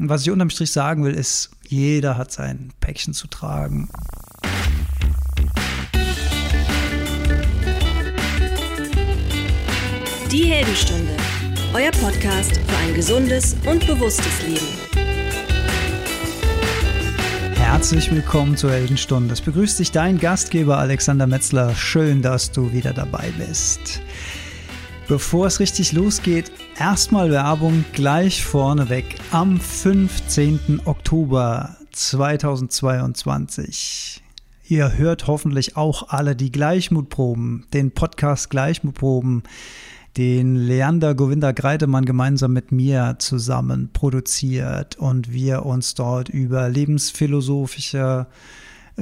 Und 0.00 0.08
was 0.08 0.22
ich 0.22 0.30
unterm 0.30 0.48
Strich 0.48 0.72
sagen 0.72 1.04
will, 1.04 1.12
ist, 1.12 1.50
jeder 1.68 2.16
hat 2.16 2.32
sein 2.32 2.72
Päckchen 2.80 3.12
zu 3.12 3.26
tragen. 3.26 3.90
Die 10.32 10.44
Heldenstunde, 10.44 11.14
euer 11.74 11.90
Podcast 11.90 12.56
für 12.66 12.76
ein 12.78 12.94
gesundes 12.94 13.54
und 13.66 13.86
bewusstes 13.86 14.42
Leben. 14.46 14.66
Herzlich 17.56 18.10
willkommen 18.10 18.56
zur 18.56 18.72
Heldenstunde. 18.72 19.34
Es 19.34 19.42
begrüßt 19.42 19.78
dich 19.80 19.92
dein 19.92 20.18
Gastgeber 20.18 20.78
Alexander 20.78 21.26
Metzler. 21.26 21.74
Schön, 21.74 22.22
dass 22.22 22.50
du 22.52 22.72
wieder 22.72 22.94
dabei 22.94 23.30
bist. 23.36 24.00
Bevor 25.10 25.46
es 25.48 25.58
richtig 25.58 25.92
losgeht, 25.92 26.52
erstmal 26.78 27.32
Werbung 27.32 27.84
gleich 27.92 28.44
vorneweg. 28.44 29.16
Am 29.32 29.58
15. 29.58 30.82
Oktober 30.84 31.76
2022. 31.90 34.22
Ihr 34.68 34.96
hört 34.96 35.26
hoffentlich 35.26 35.76
auch 35.76 36.10
alle 36.10 36.36
die 36.36 36.52
Gleichmutproben, 36.52 37.66
den 37.74 37.90
Podcast 37.90 38.50
Gleichmutproben, 38.50 39.42
den 40.16 40.54
Leander 40.54 41.16
Govinda 41.16 41.50
Greitemann 41.50 42.04
gemeinsam 42.04 42.52
mit 42.52 42.70
mir 42.70 43.16
zusammen 43.18 43.90
produziert 43.92 44.96
und 44.96 45.32
wir 45.32 45.66
uns 45.66 45.96
dort 45.96 46.28
über 46.28 46.68
lebensphilosophische 46.68 48.28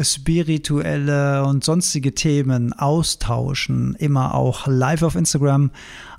spirituelle 0.01 1.45
und 1.45 1.65
sonstige 1.65 2.15
Themen 2.15 2.73
austauschen, 2.73 3.95
immer 3.98 4.34
auch 4.34 4.66
live 4.66 5.02
auf 5.02 5.16
Instagram 5.16 5.70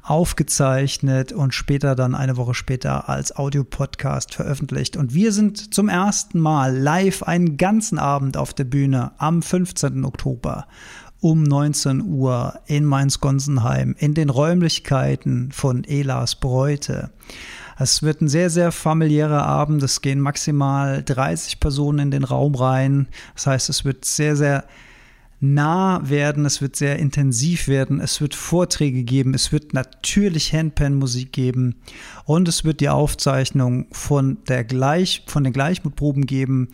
aufgezeichnet 0.04 1.32
und 1.32 1.54
später 1.54 1.96
dann 1.96 2.16
eine 2.16 2.38
Woche 2.38 2.54
später 2.54 3.10
als 3.10 3.36
Audiopodcast 3.36 4.34
veröffentlicht. 4.34 4.98
Und 4.98 5.14
wir 5.14 5.32
sind 5.32 5.74
zum 5.74 5.88
ersten 5.88 6.40
Mal 6.40 6.76
live 6.76 7.24
einen 7.24 7.58
ganzen 7.58 8.00
Abend 8.00 8.36
auf 8.36 8.54
der 8.54 8.64
Bühne 8.64 9.12
am 9.18 9.42
15. 9.42 10.06
Oktober 10.06 10.68
um 11.22 11.44
19 11.44 12.02
Uhr 12.02 12.60
in 12.66 12.86
Mainz-Gonsenheim 12.86 13.96
in 14.00 14.14
den 14.14 14.30
Räumlichkeiten 14.30 15.52
von 15.52 15.84
Elas 15.84 16.36
Bräute. 16.36 17.10
Es 17.82 18.04
wird 18.04 18.20
ein 18.22 18.28
sehr, 18.28 18.50
sehr 18.50 18.74
familiärer 18.74 19.46
Abend. 19.46 19.82
Es 19.84 20.02
gehen 20.02 20.20
maximal 20.20 21.02
30 21.02 21.62
Personen 21.62 22.00
in 22.00 22.12
den 22.12 22.26
Raum 22.26 22.56
rein. 22.56 23.08
Das 23.36 23.48
heißt, 23.48 23.70
es 23.70 23.86
wird 23.86 24.04
sehr, 24.04 24.36
sehr 24.36 24.66
nah 25.40 26.02
werden, 26.04 26.46
es 26.46 26.62
wird 26.62 26.76
sehr 26.76 27.00
intensiv 27.00 27.70
werden, 27.70 28.02
es 28.02 28.20
wird 28.20 28.36
Vorträge 28.36 29.04
geben, 29.04 29.34
es 29.34 29.54
wird 29.54 29.74
natürlich 29.74 30.54
Handpan-Musik 30.54 31.32
geben 31.32 31.76
und 32.26 32.50
es 32.50 32.66
wird 32.66 32.82
die 32.82 32.90
Aufzeichnung 32.90 33.88
von, 33.94 34.40
der 34.50 34.66
Gleich, 34.66 35.24
von 35.28 35.46
den 35.46 35.54
Gleichmutproben 35.54 36.26
geben. 36.26 36.68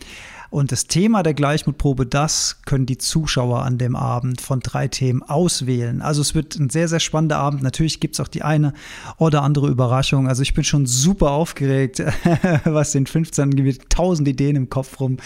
Und 0.50 0.72
das 0.72 0.86
Thema 0.86 1.22
der 1.22 1.34
Gleichmutprobe, 1.34 2.06
das 2.06 2.62
können 2.64 2.86
die 2.86 2.98
Zuschauer 2.98 3.62
an 3.62 3.78
dem 3.78 3.96
Abend 3.96 4.40
von 4.40 4.60
drei 4.60 4.88
Themen 4.88 5.22
auswählen. 5.22 6.02
Also 6.02 6.22
es 6.22 6.34
wird 6.34 6.56
ein 6.56 6.70
sehr, 6.70 6.88
sehr 6.88 7.00
spannender 7.00 7.38
Abend. 7.38 7.62
Natürlich 7.62 8.00
gibt 8.00 8.14
es 8.14 8.20
auch 8.20 8.28
die 8.28 8.42
eine 8.42 8.72
oder 9.18 9.42
andere 9.42 9.68
Überraschung. 9.68 10.28
Also 10.28 10.42
ich 10.42 10.54
bin 10.54 10.64
schon 10.64 10.86
super 10.86 11.32
aufgeregt, 11.32 12.02
was 12.64 12.92
den 12.92 13.06
15 13.06 13.50
gibt. 13.50 13.90
Tausend 13.90 14.28
Ideen 14.28 14.56
im 14.56 14.70
Kopf 14.70 15.00
rum. 15.00 15.18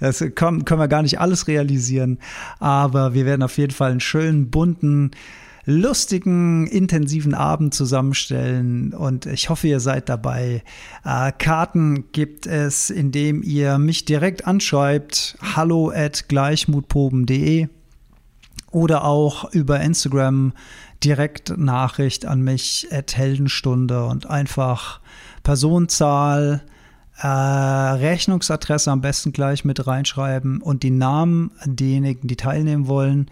Das 0.00 0.24
können, 0.34 0.64
können 0.64 0.80
wir 0.80 0.88
gar 0.88 1.02
nicht 1.02 1.20
alles 1.20 1.48
realisieren. 1.48 2.18
Aber 2.58 3.14
wir 3.14 3.26
werden 3.26 3.42
auf 3.42 3.58
jeden 3.58 3.72
Fall 3.72 3.90
einen 3.90 4.00
schönen, 4.00 4.50
bunten, 4.50 5.10
lustigen, 5.68 6.66
intensiven 6.66 7.34
Abend 7.34 7.74
zusammenstellen 7.74 8.94
und 8.94 9.26
ich 9.26 9.50
hoffe, 9.50 9.68
ihr 9.68 9.80
seid 9.80 10.08
dabei. 10.08 10.62
Äh, 11.04 11.30
Karten 11.32 12.10
gibt 12.12 12.46
es, 12.46 12.88
indem 12.88 13.42
ihr 13.42 13.76
mich 13.76 14.06
direkt 14.06 14.46
anschreibt, 14.46 15.36
hallo 15.42 15.92
at 15.94 16.28
gleichmutproben.de 16.28 17.68
oder 18.70 19.04
auch 19.04 19.52
über 19.52 19.80
Instagram 19.80 20.54
direkt 21.04 21.56
Nachricht 21.58 22.24
an 22.24 22.40
mich 22.40 22.88
at 22.90 23.18
Heldenstunde 23.18 24.06
und 24.06 24.28
einfach 24.28 25.00
Personenzahl, 25.42 26.62
äh, 27.20 27.26
Rechnungsadresse 27.26 28.90
am 28.90 29.02
besten 29.02 29.32
gleich 29.32 29.66
mit 29.66 29.86
reinschreiben 29.86 30.62
und 30.62 30.82
die 30.82 30.90
Namen 30.90 31.50
derjenigen, 31.66 32.26
die 32.26 32.36
teilnehmen 32.36 32.86
wollen. 32.86 33.30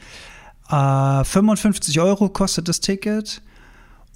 Äh, 0.71 1.25
55 1.25 2.01
Euro 2.01 2.29
kostet 2.29 2.69
das 2.69 2.81
Ticket. 2.81 3.43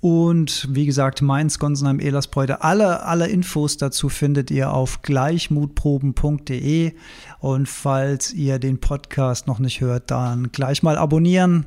Und 0.00 0.66
wie 0.71 0.87
gesagt, 0.87 1.21
Mainz, 1.21 1.59
Gonsenheim, 1.59 2.00
Elersbräude. 2.00 2.62
Alle, 2.62 3.03
alle 3.05 3.27
Infos 3.27 3.77
dazu 3.77 4.09
findet 4.09 4.50
ihr 4.50 4.72
auf 4.72 5.03
gleichmutproben.de. 5.03 6.94
Und 7.41 7.69
falls 7.69 8.33
ihr 8.33 8.59
den 8.59 8.81
Podcast 8.81 9.47
noch 9.47 9.59
nicht 9.59 9.83
hört, 9.83 10.11
dann 10.11 10.53
gleich 10.53 10.83
mal 10.83 10.97
abonnieren. 10.97 11.66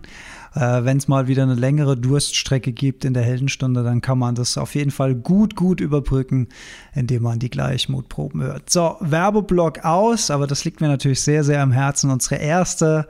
Äh, 0.55 0.83
Wenn 0.83 0.97
es 0.97 1.07
mal 1.07 1.27
wieder 1.27 1.43
eine 1.43 1.55
längere 1.55 1.97
Durststrecke 1.97 2.71
gibt 2.71 3.05
in 3.05 3.13
der 3.13 3.23
Heldenstunde, 3.23 3.83
dann 3.83 4.01
kann 4.01 4.19
man 4.19 4.35
das 4.35 4.57
auf 4.57 4.75
jeden 4.75 4.91
Fall 4.91 5.15
gut, 5.15 5.55
gut 5.55 5.81
überbrücken, 5.81 6.47
indem 6.93 7.23
man 7.23 7.39
die 7.39 7.49
Gleichmutproben 7.49 8.41
hört. 8.41 8.69
So, 8.69 8.97
Werbeblock 8.99 9.83
aus, 9.83 10.29
aber 10.29 10.47
das 10.47 10.65
liegt 10.65 10.81
mir 10.81 10.87
natürlich 10.87 11.21
sehr, 11.21 11.43
sehr 11.43 11.61
am 11.61 11.71
Herzen. 11.71 12.09
Unsere 12.09 12.35
erste 12.35 13.07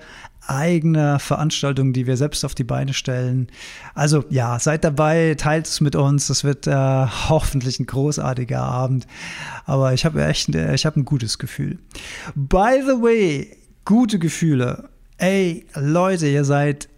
eigene 0.48 1.20
Veranstaltung, 1.20 1.94
die 1.94 2.08
wir 2.08 2.18
selbst 2.18 2.44
auf 2.44 2.56
die 2.56 2.64
Beine 2.64 2.94
stellen. 2.94 3.48
Also 3.94 4.26
ja, 4.30 4.60
seid 4.60 4.84
dabei, 4.84 5.36
teilt 5.38 5.68
es 5.68 5.82
mit 5.82 5.96
uns. 5.96 6.28
Das 6.28 6.44
wird 6.44 6.68
äh, 6.68 6.72
hoffentlich 7.30 7.80
ein 7.80 7.86
großartiger 7.86 8.62
Abend. 8.62 9.08
Aber 9.66 9.94
ich 9.94 10.06
habe 10.06 10.24
echt, 10.24 10.54
ich 10.54 10.86
habe 10.86 11.00
ein 11.00 11.06
gutes 11.06 11.40
Gefühl. 11.40 11.80
By 12.36 12.82
the 12.86 13.02
way, 13.02 13.56
gute 13.86 14.20
Gefühle. 14.20 14.90
Ey, 15.18 15.66
Leute, 15.76 16.28
ihr 16.28 16.44
seid, 16.44 16.90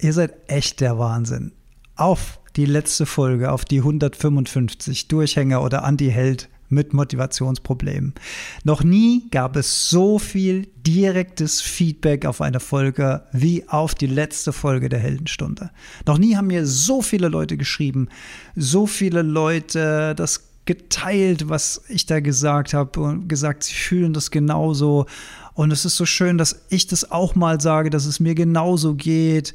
ihr 0.00 0.12
seid 0.12 0.34
echt 0.46 0.80
der 0.80 0.98
Wahnsinn. 0.98 1.52
Auf 1.96 2.40
die 2.56 2.66
letzte 2.66 3.06
Folge, 3.06 3.52
auf 3.52 3.64
die 3.64 3.78
155 3.78 5.08
Durchhänger 5.08 5.62
oder 5.62 5.84
Anti-Held 5.84 6.48
mit 6.68 6.92
Motivationsproblemen. 6.92 8.14
Noch 8.64 8.84
nie 8.84 9.28
gab 9.30 9.56
es 9.56 9.88
so 9.88 10.18
viel 10.18 10.68
direktes 10.76 11.60
Feedback 11.60 12.26
auf 12.26 12.40
eine 12.40 12.60
Folge 12.60 13.22
wie 13.32 13.66
auf 13.68 13.94
die 13.94 14.06
letzte 14.06 14.52
Folge 14.52 14.88
der 14.88 14.98
Heldenstunde. 14.98 15.70
Noch 16.06 16.18
nie 16.18 16.36
haben 16.36 16.48
mir 16.48 16.66
so 16.66 17.00
viele 17.00 17.28
Leute 17.28 17.56
geschrieben, 17.56 18.08
so 18.54 18.86
viele 18.86 19.22
Leute 19.22 20.14
das 20.14 20.48
geteilt, 20.66 21.48
was 21.48 21.82
ich 21.88 22.04
da 22.04 22.20
gesagt 22.20 22.74
habe 22.74 23.00
und 23.00 23.28
gesagt, 23.28 23.64
sie 23.64 23.74
fühlen 23.74 24.12
das 24.12 24.30
genauso. 24.30 25.06
Und 25.58 25.72
es 25.72 25.84
ist 25.84 25.96
so 25.96 26.06
schön, 26.06 26.38
dass 26.38 26.60
ich 26.68 26.86
das 26.86 27.10
auch 27.10 27.34
mal 27.34 27.60
sage, 27.60 27.90
dass 27.90 28.06
es 28.06 28.20
mir 28.20 28.36
genauso 28.36 28.94
geht 28.94 29.54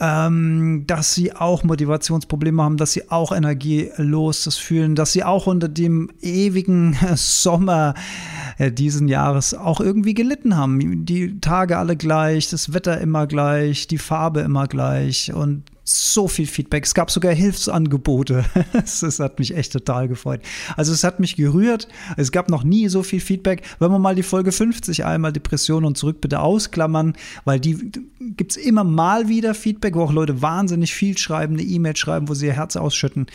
ähm, 0.00 0.84
dass 0.86 1.14
sie 1.14 1.32
auch 1.32 1.64
Motivationsprobleme 1.64 2.62
haben, 2.62 2.76
dass 2.76 2.92
sie 2.92 3.10
auch 3.10 3.32
energielos 3.32 4.44
das 4.44 4.56
fühlen, 4.56 4.94
dass 4.94 5.12
sie 5.12 5.24
auch 5.24 5.46
unter 5.46 5.68
dem 5.68 6.10
ewigen 6.20 6.96
Sommer 7.14 7.94
äh, 8.58 8.70
diesen 8.70 9.08
Jahres 9.08 9.54
auch 9.54 9.80
irgendwie 9.80 10.14
gelitten 10.14 10.56
haben. 10.56 11.04
Die 11.04 11.40
Tage 11.40 11.78
alle 11.78 11.96
gleich, 11.96 12.48
das 12.50 12.72
Wetter 12.72 13.00
immer 13.00 13.26
gleich, 13.26 13.86
die 13.86 13.98
Farbe 13.98 14.40
immer 14.40 14.66
gleich 14.66 15.32
und 15.32 15.64
so 15.88 16.28
viel 16.28 16.46
Feedback. 16.46 16.84
Es 16.84 16.94
gab 16.94 17.10
sogar 17.10 17.32
Hilfsangebote. 17.32 18.44
Das 18.72 19.20
hat 19.20 19.38
mich 19.38 19.56
echt 19.56 19.72
total 19.72 20.08
gefreut. 20.08 20.40
Also 20.76 20.92
es 20.92 21.04
hat 21.04 21.20
mich 21.20 21.36
gerührt. 21.36 21.88
Es 22.16 22.32
gab 22.32 22.48
noch 22.48 22.64
nie 22.64 22.88
so 22.88 23.02
viel 23.02 23.20
Feedback. 23.20 23.62
Wenn 23.78 23.90
wir 23.90 23.98
mal 23.98 24.14
die 24.14 24.22
Folge 24.22 24.52
50 24.52 25.04
einmal 25.04 25.32
Depression 25.32 25.84
und 25.84 25.96
zurück 25.96 26.20
bitte 26.20 26.40
ausklammern, 26.40 27.14
weil 27.44 27.60
die 27.60 27.90
gibt 28.36 28.52
es 28.52 28.56
immer 28.56 28.84
mal 28.84 29.28
wieder 29.28 29.54
Feedback, 29.54 29.87
wo 29.94 30.02
auch 30.02 30.12
Leute 30.12 30.42
wahnsinnig 30.42 30.94
viel 30.94 31.16
schreiben, 31.18 31.54
eine 31.54 31.62
E-Mail 31.62 31.96
schreiben, 31.96 32.28
wo 32.28 32.34
sie 32.34 32.46
ihr 32.46 32.52
Herz 32.52 32.76
ausschütten 32.76 33.26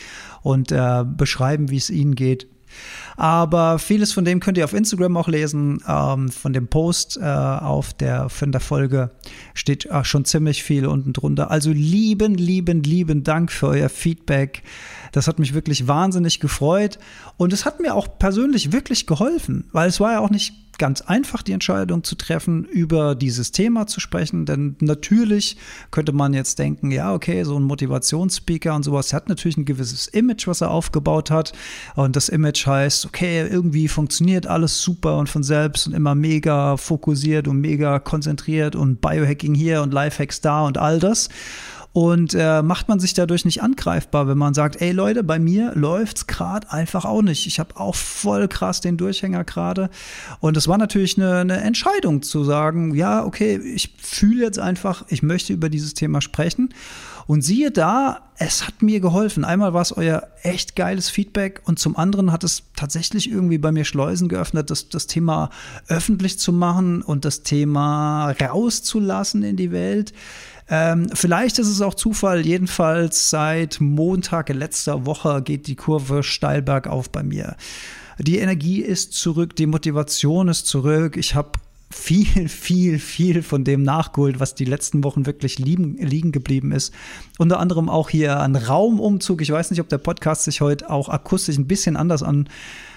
und 0.41 0.72
äh, 0.72 1.03
beschreiben, 1.06 1.69
wie 1.69 1.78
es 1.78 1.90
ihnen 1.90 2.16
geht. 2.16 2.47
Aber 3.16 3.80
vieles 3.80 4.12
von 4.14 4.25
dem 4.25 4.40
könnt 4.40 4.58
ihr 4.58 4.66
auf 4.66 4.73
Instagram 4.73 5.17
auch 5.17 5.28
lesen. 5.28 5.84
Ähm, 5.88 6.29
von 6.29 6.53
dem 6.53 6.67
Post 6.67 7.17
äh, 7.17 7.23
auf 7.23 7.94
der, 7.94 8.29
von 8.29 8.52
der 8.52 8.61
Folge 8.61 9.11
steht 9.53 9.85
äh, 9.85 10.03
schon 10.03 10.26
ziemlich 10.26 10.64
viel 10.64 10.88
unten 10.88 11.14
drunter. 11.14 11.52
Also 11.52 11.72
lieben, 11.72 12.35
lieben, 12.35 12.84
lieben 12.84 13.23
Dank 13.23 13.52
für 13.52 13.67
euer 13.67 13.90
Feedback. 13.90 14.64
Das 15.11 15.28
hat 15.28 15.40
mich 15.40 15.53
wirklich 15.53 15.88
wahnsinnig 15.88 16.40
gefreut. 16.40 16.97
Und 17.38 17.53
es 17.53 17.66
hat 17.66 17.79
mir 17.79 17.94
auch 17.94 18.17
persönlich 18.17 18.72
wirklich 18.72 19.06
geholfen, 19.06 19.66
weil 19.72 19.90
es 19.90 19.99
war 19.99 20.14
ja 20.14 20.20
auch 20.20 20.32
nicht 20.32 20.53
ganz 20.78 21.02
einfach, 21.02 21.43
die 21.43 21.52
Entscheidung 21.52 22.03
zu 22.03 22.16
treffen, 22.16 22.66
über 22.66 23.16
dieses 23.16 23.52
Thema 23.52 23.87
zu 23.87 23.99
sprechen. 23.99 24.46
Denn 24.46 24.75
natürlich 24.79 25.58
könnte 25.91 26.11
man 26.11 26.34
jetzt 26.34 26.59
denken, 26.59 26.91
ja, 26.91 27.14
okay, 27.14 27.43
so 27.43 27.58
ein 27.58 27.64
Motivationsspeaker 27.64 28.75
und 28.75 28.84
sowas 28.84 29.14
hat 29.14 29.29
natürlich 29.29 29.58
ein 29.58 29.66
gewisses 29.66 30.08
Image, 30.08 30.47
was 30.47 30.61
er 30.61 30.72
aufgebaut 30.72 31.31
hat. 31.31 31.53
Und 31.96 32.16
das 32.16 32.29
Image 32.29 32.66
heißt, 32.66 33.05
okay, 33.05 33.47
irgendwie 33.47 33.87
funktioniert 33.87 34.47
alles 34.47 34.81
super 34.81 35.17
und 35.17 35.29
von 35.29 35.43
selbst 35.43 35.87
und 35.87 35.93
immer 35.93 36.16
mega 36.16 36.78
fokussiert 36.78 37.47
und 37.47 37.59
mega 37.59 37.99
konzentriert 37.99 38.75
und 38.75 39.02
Biohacking 39.02 39.53
hier 39.53 39.81
und 39.81 39.93
Lifehacks 39.93 40.41
da 40.41 40.66
und 40.66 40.78
all 40.78 40.99
das. 40.99 41.29
Und 41.93 42.34
äh, 42.34 42.63
macht 42.63 42.90
man 42.90 42.99
sich 42.99 43.13
dadurch 43.13 43.45
nicht 43.45 43.61
angreifbar, 43.61 44.28
wenn 44.28 44.37
man 44.37 44.55
sagt, 44.55 44.81
ey 44.81 44.91
Leute, 44.91 45.23
bei 45.23 45.37
mir 45.37 45.73
läuft's 45.75 46.25
gerade 46.25 46.72
einfach 46.72 47.05
auch 47.05 47.22
nicht. 47.22 47.45
Ich 47.45 47.59
habe 47.59 47.79
auch 47.79 47.93
voll 47.93 48.47
krass 48.47 48.81
den 48.81 48.97
Durchhänger 48.97 49.43
gerade. 49.43 49.91
Und 50.40 50.57
es 50.57 50.67
war 50.67 50.79
natürlich 50.79 51.17
eine, 51.19 51.37
eine 51.37 51.61
Entscheidung 51.61 52.23
zu 52.23 52.43
sagen, 52.43 52.95
ja, 52.95 53.23
okay, 53.23 53.57
ich 53.57 53.93
fühle 54.01 54.43
jetzt 54.43 54.57
einfach, 54.57 55.05
ich 55.09 55.22
möchte 55.22 55.53
über 55.53 55.69
dieses 55.69 55.93
Thema 55.93 56.22
sprechen. 56.22 56.73
Und 57.25 57.41
siehe 57.43 57.72
da, 57.72 58.22
es 58.37 58.67
hat 58.67 58.81
mir 58.81 58.99
geholfen. 58.99 59.46
Einmal 59.46 59.73
war 59.73 59.81
es 59.81 59.96
euer 59.96 60.28
echt 60.41 60.75
geiles 60.75 61.09
Feedback 61.09 61.61
und 61.66 61.79
zum 61.79 61.96
anderen 61.96 62.31
hat 62.31 62.43
es 62.43 62.63
tatsächlich 62.75 63.31
irgendwie 63.31 63.57
bei 63.57 63.72
mir 63.72 63.85
Schleusen 63.85 64.28
geöffnet, 64.28 64.69
das, 64.69 64.89
das 64.89 65.07
Thema 65.07 65.49
öffentlich 65.87 66.39
zu 66.39 66.51
machen 66.51 67.01
und 67.01 67.23
das 67.23 67.43
Thema 67.43 68.31
rauszulassen 68.31 69.43
in 69.43 69.55
die 69.55 69.72
Welt. 69.72 70.13
Ähm, 70.75 71.08
vielleicht 71.14 71.59
ist 71.59 71.67
es 71.67 71.81
auch 71.81 71.93
Zufall. 71.93 72.47
Jedenfalls 72.47 73.29
seit 73.29 73.79
Montag 73.79 74.49
letzter 74.49 75.05
Woche 75.05 75.43
geht 75.43 75.67
die 75.67 75.75
Kurve 75.75 76.23
steil 76.23 76.64
bergauf 76.64 77.11
bei 77.11 77.22
mir. 77.22 77.58
Die 78.17 78.40
Energie 78.40 78.81
ist 78.81 79.14
zurück, 79.14 79.55
die 79.55 79.67
Motivation 79.67 80.47
ist 80.47 80.66
zurück. 80.66 81.16
Ich 81.16 81.35
habe 81.35 81.52
viel, 81.91 82.49
viel, 82.49 82.97
viel 82.97 83.43
von 83.43 83.64
dem 83.64 83.84
nachgeholt, 83.84 84.40
was 84.40 84.55
die 84.55 84.66
letzten 84.66 85.03
Wochen 85.03 85.28
wirklich 85.28 85.59
liegen, 85.59 85.96
liegen 85.97 86.31
geblieben 86.31 86.72
ist. 86.72 86.91
Unter 87.37 87.59
anderem 87.59 87.87
auch 87.87 88.09
hier 88.09 88.40
ein 88.40 88.55
Raumumzug. 88.55 89.43
Ich 89.43 89.52
weiß 89.52 89.70
nicht, 89.70 89.79
ob 89.79 89.90
der 89.90 89.99
Podcast 89.99 90.43
sich 90.43 90.59
heute 90.61 90.90
auch 90.90 91.08
akustisch 91.08 91.55
ein 91.59 91.67
bisschen 91.67 91.97
anders 91.97 92.23
an 92.23 92.49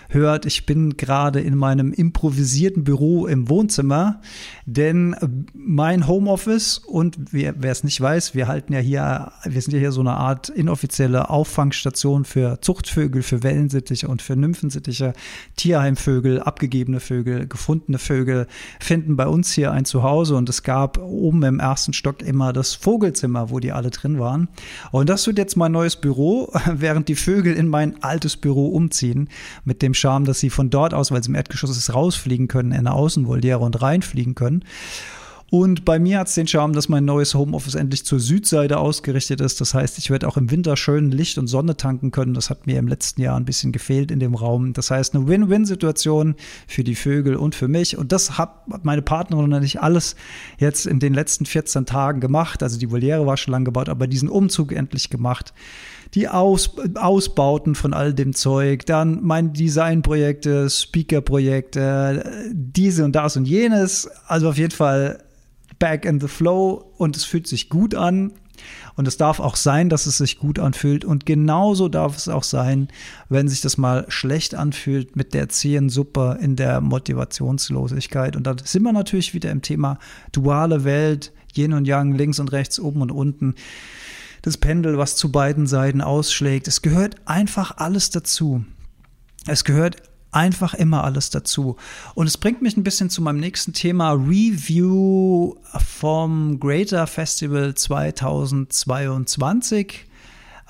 hört, 0.08 0.46
ich 0.46 0.66
bin 0.66 0.96
gerade 0.96 1.40
in 1.40 1.56
meinem 1.56 1.92
improvisierten 1.92 2.84
Büro 2.84 3.26
im 3.26 3.48
Wohnzimmer, 3.48 4.20
denn 4.64 5.16
mein 5.54 6.06
Homeoffice 6.06 6.78
und 6.78 7.16
wer 7.30 7.54
es 7.62 7.84
nicht 7.84 8.00
weiß, 8.00 8.34
wir 8.34 8.48
halten 8.48 8.72
ja 8.72 8.80
hier, 8.80 9.32
wir 9.44 9.60
sind 9.60 9.72
ja 9.72 9.78
hier 9.78 9.92
so 9.92 10.00
eine 10.00 10.14
Art 10.14 10.48
inoffizielle 10.48 11.30
Auffangstation 11.30 12.24
für 12.24 12.60
Zuchtvögel, 12.60 13.22
für 13.22 13.42
Wellensittiche 13.42 14.08
und 14.08 14.22
für 14.22 14.36
Nymphensittiche, 14.36 15.12
Tierheimvögel, 15.56 16.40
abgegebene 16.40 17.00
Vögel, 17.00 17.46
gefundene 17.46 17.98
Vögel 17.98 18.46
finden 18.80 19.16
bei 19.16 19.26
uns 19.26 19.52
hier 19.52 19.72
ein 19.72 19.84
Zuhause 19.84 20.36
und 20.36 20.48
es 20.48 20.62
gab 20.62 20.98
oben 20.98 21.42
im 21.42 21.60
ersten 21.60 21.92
Stock 21.92 22.22
immer 22.22 22.52
das 22.52 22.74
Vogelzimmer, 22.74 23.50
wo 23.50 23.60
die 23.60 23.72
alle 23.72 23.90
drin 23.90 24.18
waren. 24.18 24.48
Und 24.92 25.08
das 25.08 25.26
wird 25.26 25.38
jetzt 25.38 25.56
mein 25.56 25.72
neues 25.72 25.96
Büro, 25.96 26.52
während 26.72 27.08
die 27.08 27.14
Vögel 27.14 27.54
in 27.54 27.68
mein 27.68 28.02
altes 28.02 28.36
Büro 28.36 28.68
umziehen 28.68 29.28
mit 29.64 29.82
dem 29.82 29.94
Charme, 29.96 30.24
dass 30.24 30.40
sie 30.40 30.50
von 30.50 30.70
dort 30.70 30.94
aus, 30.94 31.10
weil 31.10 31.20
es 31.20 31.28
im 31.28 31.34
Erdgeschoss 31.34 31.70
ist, 31.70 31.92
rausfliegen 31.92 32.48
können 32.48 32.72
in 32.72 32.78
eine 32.78 32.92
Außenvoliere 32.92 33.58
und 33.58 33.80
reinfliegen 33.82 34.34
können. 34.34 34.64
Und 35.48 35.84
bei 35.84 36.00
mir 36.00 36.18
hat 36.18 36.26
es 36.26 36.34
den 36.34 36.48
Charme, 36.48 36.72
dass 36.72 36.88
mein 36.88 37.04
neues 37.04 37.34
Homeoffice 37.34 37.76
endlich 37.76 38.04
zur 38.04 38.18
Südseite 38.18 38.78
ausgerichtet 38.78 39.40
ist. 39.40 39.60
Das 39.60 39.74
heißt, 39.74 39.96
ich 39.98 40.10
werde 40.10 40.26
auch 40.26 40.36
im 40.36 40.50
Winter 40.50 40.76
schön 40.76 41.12
Licht 41.12 41.38
und 41.38 41.46
Sonne 41.46 41.76
tanken 41.76 42.10
können. 42.10 42.34
Das 42.34 42.50
hat 42.50 42.66
mir 42.66 42.80
im 42.80 42.88
letzten 42.88 43.22
Jahr 43.22 43.36
ein 43.36 43.44
bisschen 43.44 43.70
gefehlt 43.70 44.10
in 44.10 44.18
dem 44.18 44.34
Raum. 44.34 44.72
Das 44.72 44.90
heißt, 44.90 45.14
eine 45.14 45.28
Win-Win-Situation 45.28 46.34
für 46.66 46.82
die 46.82 46.96
Vögel 46.96 47.36
und 47.36 47.54
für 47.54 47.68
mich. 47.68 47.96
Und 47.96 48.10
das 48.10 48.38
hat 48.38 48.84
meine 48.84 49.02
Partnerin 49.02 49.52
und 49.52 49.62
ich 49.62 49.80
alles 49.80 50.16
jetzt 50.58 50.84
in 50.84 50.98
den 50.98 51.14
letzten 51.14 51.46
14 51.46 51.86
Tagen 51.86 52.20
gemacht. 52.20 52.64
Also 52.64 52.76
die 52.76 52.90
Voliere 52.90 53.24
war 53.24 53.36
schon 53.36 53.52
lang 53.52 53.64
gebaut, 53.64 53.88
aber 53.88 54.08
diesen 54.08 54.28
Umzug 54.28 54.72
endlich 54.72 55.10
gemacht 55.10 55.54
die 56.16 56.28
Aus, 56.28 56.70
Ausbauten 56.94 57.74
von 57.74 57.92
all 57.92 58.14
dem 58.14 58.34
Zeug, 58.34 58.86
dann 58.86 59.22
meine 59.22 59.50
Designprojekte, 59.50 60.68
Speakerprojekte, 60.70 62.48
diese 62.52 63.04
und 63.04 63.14
das 63.14 63.36
und 63.36 63.44
jenes. 63.44 64.08
Also 64.26 64.48
auf 64.48 64.56
jeden 64.56 64.72
Fall 64.72 65.22
back 65.78 66.06
in 66.06 66.18
the 66.18 66.26
flow 66.26 66.90
und 66.96 67.16
es 67.16 67.24
fühlt 67.24 67.46
sich 67.46 67.68
gut 67.68 67.94
an. 67.94 68.32
Und 68.94 69.06
es 69.06 69.18
darf 69.18 69.40
auch 69.40 69.56
sein, 69.56 69.90
dass 69.90 70.06
es 70.06 70.16
sich 70.16 70.38
gut 70.38 70.58
anfühlt. 70.58 71.04
Und 71.04 71.26
genauso 71.26 71.90
darf 71.90 72.16
es 72.16 72.30
auch 72.30 72.42
sein, 72.42 72.88
wenn 73.28 73.46
sich 73.46 73.60
das 73.60 73.76
mal 73.76 74.06
schlecht 74.08 74.54
anfühlt 74.54 75.16
mit 75.16 75.34
der 75.34 75.50
zähen 75.50 75.90
Suppe 75.90 76.38
in 76.40 76.56
der 76.56 76.80
Motivationslosigkeit. 76.80 78.34
Und 78.34 78.46
da 78.46 78.56
sind 78.64 78.82
wir 78.84 78.94
natürlich 78.94 79.34
wieder 79.34 79.50
im 79.50 79.60
Thema 79.60 79.98
duale 80.32 80.84
Welt, 80.84 81.34
Yin 81.54 81.74
und 81.74 81.86
Yang, 81.86 82.14
links 82.14 82.40
und 82.40 82.52
rechts, 82.52 82.80
oben 82.80 83.02
und 83.02 83.12
unten 83.12 83.54
das 84.46 84.56
Pendel, 84.56 84.96
was 84.96 85.16
zu 85.16 85.30
beiden 85.32 85.66
Seiten 85.66 86.00
ausschlägt. 86.00 86.68
Es 86.68 86.80
gehört 86.80 87.16
einfach 87.24 87.78
alles 87.78 88.10
dazu. 88.10 88.64
Es 89.44 89.64
gehört 89.64 89.96
einfach 90.30 90.72
immer 90.72 91.02
alles 91.02 91.30
dazu. 91.30 91.74
Und 92.14 92.28
es 92.28 92.38
bringt 92.38 92.62
mich 92.62 92.76
ein 92.76 92.84
bisschen 92.84 93.10
zu 93.10 93.22
meinem 93.22 93.40
nächsten 93.40 93.72
Thema, 93.72 94.12
Review 94.12 95.56
vom 95.84 96.60
Greater 96.60 97.08
Festival 97.08 97.74
2022. 97.74 100.06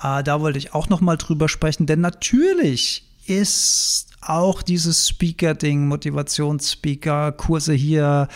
Äh, 0.01 0.23
da 0.23 0.41
wollte 0.41 0.57
ich 0.57 0.73
auch 0.73 0.89
noch 0.89 1.01
mal 1.01 1.17
drüber 1.17 1.47
sprechen, 1.47 1.85
denn 1.85 2.01
natürlich 2.01 3.07
ist 3.27 4.07
auch 4.29 4.61
dieses 4.61 5.07
Speaker-Ding, 5.07 5.87
Motivationsspeaker, 5.87 7.31
Kurse 7.31 7.73
hier, 7.73 8.27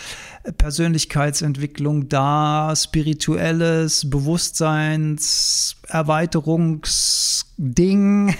Persönlichkeitsentwicklung 0.58 2.08
da, 2.08 2.74
spirituelles, 2.76 4.10
Bewusstseins, 4.10 5.76
Erweiterungsding, 5.88 8.26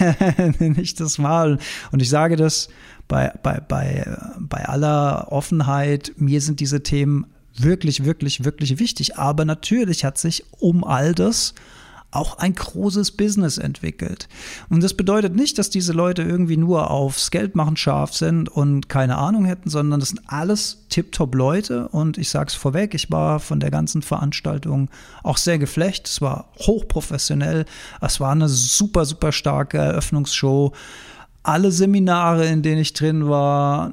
nenne 0.59 0.81
ich 0.81 0.95
das 0.95 1.19
mal. 1.19 1.59
Und 1.91 2.03
ich 2.03 2.09
sage 2.09 2.37
das 2.37 2.69
bei, 3.09 3.33
bei, 3.43 3.61
bei, 3.61 4.07
bei 4.39 4.69
aller 4.69 5.31
Offenheit, 5.31 6.13
mir 6.17 6.41
sind 6.41 6.61
diese 6.61 6.83
Themen 6.83 7.27
wirklich, 7.55 8.05
wirklich, 8.05 8.45
wirklich 8.45 8.79
wichtig. 8.79 9.19
Aber 9.19 9.45
natürlich 9.45 10.05
hat 10.05 10.19
sich 10.19 10.45
um 10.59 10.85
all 10.85 11.15
das 11.15 11.55
auch 12.13 12.39
ein 12.39 12.55
großes 12.55 13.13
Business 13.13 13.59
entwickelt. 13.59 14.29
Und 14.69 14.83
das 14.83 14.95
bedeutet 14.95 15.35
nicht, 15.35 15.59
dass 15.59 15.71
diese 15.71 15.93
Leute 15.93 16.23
irgendwie 16.23 16.59
nur 16.59 16.91
aufs 16.91 17.31
Geldmachen 17.31 17.77
scharf 17.77 18.15
sind 18.15 18.49
und 18.49 18.89
keine 18.89 19.17
Ahnung 19.17 19.47
hätten, 19.47 19.71
sondern 19.71 19.99
das 19.99 20.11
sind 20.11 20.21
alles 20.27 20.85
tiptop 20.91 21.35
Leute. 21.35 21.89
Und 21.89 22.19
ich 22.19 22.29
sage 22.29 22.49
es 22.49 22.55
vorweg, 22.55 22.95
ich 22.95 23.11
war 23.11 23.41
von 23.41 23.61
der 23.61 23.71
ganzen 23.71 24.03
Veranstaltung 24.03 24.91
auch 25.23 25.39
sehr 25.39 25.59
geflecht. 25.59 26.07
Es 26.07 26.21
war 26.21 26.53
hochprofessionell. 26.59 27.65
Es 28.01 28.21
war 28.21 28.33
eine 28.33 28.49
super, 28.49 29.07
super 29.07 29.33
starke 29.33 29.79
Eröffnungsshow 29.79 30.73
alle 31.43 31.73
Seminare, 31.73 32.47
in 32.47 32.63
denen 32.63 32.81
ich 32.81 32.93
drin 32.93 33.29
war, 33.29 33.93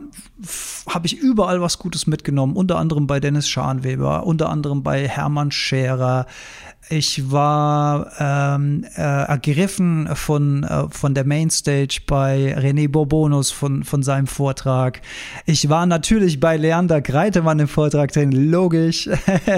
habe 0.88 1.08
ich 1.08 1.18
überall 1.18 1.62
was 1.62 1.80
Gutes 1.80 2.08
mitgenommen. 2.08 2.56
Unter 2.56 2.78
anderem 2.78 3.08
bei 3.08 3.20
Dennis 3.20 3.50
Scharnweber, 3.50 4.26
unter 4.26 4.50
anderem 4.50 4.84
bei 4.84 5.08
Hermann 5.08 5.52
Scherer. 5.52 6.28
Ich 6.92 7.32
war 7.32 8.12
ähm, 8.20 8.84
äh, 8.96 9.02
ergriffen 9.02 10.10
von, 10.16 10.64
äh, 10.64 10.90
von 10.90 11.14
der 11.14 11.26
Mainstage 11.26 12.02
bei 12.08 12.58
René 12.58 12.90
Bourbonus 12.90 13.52
von, 13.52 13.84
von 13.84 14.02
seinem 14.02 14.26
Vortrag. 14.26 15.02
Ich 15.46 15.70
war 15.70 15.86
natürlich 15.86 16.40
bei 16.40 16.58
Leander 16.58 17.02
Greitemann 17.02 17.60
im 17.60 17.68
Vortrag 17.68 18.12
drin, 18.12 18.32
logisch. 18.32 19.10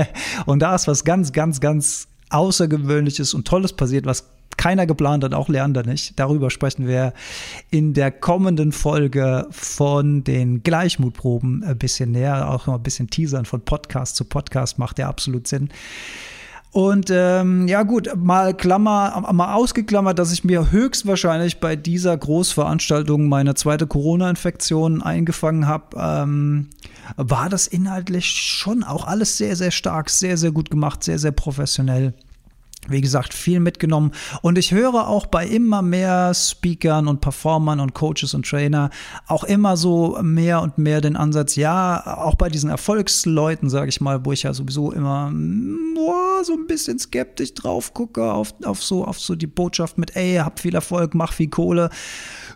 und 0.46 0.60
da 0.60 0.76
ist 0.76 0.88
was 0.88 1.06
ganz, 1.06 1.32
ganz, 1.32 1.62
ganz 1.62 2.08
Außergewöhnliches 2.32 3.34
und 3.34 3.48
Tolles 3.48 3.74
passiert, 3.74 4.06
was 4.06 4.30
keiner 4.58 4.86
geplant 4.86 5.24
hat, 5.24 5.34
auch 5.34 5.50
Leander 5.50 5.84
nicht. 5.84 6.20
Darüber 6.20 6.50
sprechen 6.50 6.88
wir 6.88 7.14
in 7.70 7.94
der 7.94 8.12
kommenden 8.12 8.72
Folge 8.72 9.48
von 9.52 10.24
den 10.24 10.64
Gleichmutproben 10.64 11.64
ein 11.64 11.78
bisschen 11.78 12.12
näher, 12.12 12.50
auch 12.50 12.68
noch 12.68 12.76
ein 12.76 12.84
bisschen 12.84 13.10
teasern 13.10 13.46
von 13.46 13.62
Podcast 13.62 14.16
zu 14.16 14.26
Podcast 14.26 14.80
macht 14.80 15.00
ja 15.00 15.08
absolut 15.08 15.48
Sinn. 15.48 15.70
Und 16.72 17.10
ähm, 17.12 17.68
ja 17.68 17.84
gut, 17.84 18.10
mal 18.16 18.54
Klammer, 18.54 19.28
mal 19.34 19.56
ausgeklammert, 19.56 20.18
dass 20.18 20.32
ich 20.32 20.46
mir 20.46 20.72
höchstwahrscheinlich 20.72 21.60
bei 21.60 21.76
dieser 21.76 22.16
Großveranstaltung 22.16 23.28
meine 23.28 23.56
zweite 23.56 23.88
Corona-Infektion 23.88 25.02
eingefangen 25.02 25.68
habe, 25.68 25.98
ähm, 26.00 26.70
war 27.18 27.50
das 27.50 27.68
inhaltlich 27.68 28.26
schon 28.26 28.86
auch 28.86 29.06
alles 29.06 29.38
sehr, 29.38 29.58
sehr 29.58 29.72
stark, 29.72 30.10
sehr, 30.10 30.38
sehr 30.38 30.52
gut 30.52 30.70
gemacht, 30.70 31.04
sehr, 31.04 31.20
sehr 31.20 31.34
professionell 31.34 32.14
wie 32.88 33.02
gesagt, 33.02 33.34
viel 33.34 33.60
mitgenommen. 33.60 34.12
Und 34.42 34.58
ich 34.58 34.72
höre 34.72 35.08
auch 35.08 35.28
bei 35.28 35.46
immer 35.46 35.82
mehr 35.82 36.34
Speakern 36.34 37.08
und 37.08 37.22
Performern 37.22 37.80
und 37.80 37.94
Coaches 37.94 38.34
und 38.34 38.48
Trainer 38.48 38.90
auch 39.28 39.44
immer 39.44 39.78
so 39.78 40.18
mehr 40.22 40.62
und 40.62 40.78
mehr 40.78 41.02
den 41.02 41.16
Ansatz, 41.16 41.56
ja, 41.56 42.18
auch 42.18 42.36
bei 42.36 42.50
diesen 42.50 42.70
Erfolgsleuten, 42.70 43.70
sage 43.70 43.90
ich 43.90 44.02
mal, 44.02 44.26
wo 44.26 44.32
ich 44.32 44.44
ja 44.44 44.54
sowieso 44.54 44.92
immer 44.92 45.32
boah, 45.96 46.44
so 46.44 46.54
ein 46.54 46.68
bisschen 46.68 46.98
skeptisch 46.98 47.54
drauf 47.54 47.94
gucke, 47.94 48.32
auf, 48.32 48.54
auf, 48.64 48.84
so, 48.84 49.06
auf 49.06 49.20
so 49.20 49.36
die 49.36 49.48
Botschaft 49.48 49.98
mit, 49.98 50.16
ey, 50.16 50.38
hab 50.38 50.60
viel 50.60 50.76
Erfolg, 50.76 51.14
mach 51.14 51.34
viel 51.34 51.50
Kohle, 51.50 51.90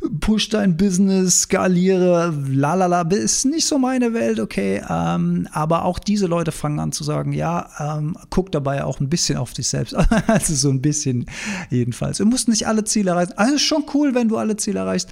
push 0.09 0.49
dein 0.49 0.77
Business, 0.77 1.43
skaliere, 1.43 2.33
lalala, 2.47 3.01
ist 3.01 3.45
nicht 3.45 3.65
so 3.65 3.77
meine 3.77 4.13
Welt, 4.13 4.39
okay. 4.39 4.81
Ähm, 4.89 5.47
aber 5.51 5.85
auch 5.85 5.99
diese 5.99 6.27
Leute 6.27 6.51
fangen 6.51 6.79
an 6.79 6.91
zu 6.91 7.03
sagen, 7.03 7.33
ja, 7.33 7.69
ähm, 7.79 8.17
guck 8.29 8.51
dabei 8.51 8.83
auch 8.83 8.99
ein 8.99 9.09
bisschen 9.09 9.37
auf 9.37 9.53
dich 9.53 9.67
selbst. 9.67 9.95
Also 10.27 10.55
so 10.55 10.69
ein 10.69 10.81
bisschen 10.81 11.25
jedenfalls. 11.69 12.17
Du 12.17 12.25
musst 12.25 12.47
nicht 12.47 12.67
alle 12.67 12.83
Ziele 12.83 13.11
erreichen. 13.11 13.33
Also 13.35 13.55
ist 13.55 13.61
schon 13.61 13.85
cool, 13.93 14.15
wenn 14.15 14.27
du 14.27 14.37
alle 14.37 14.55
Ziele 14.57 14.79
erreichst. 14.79 15.09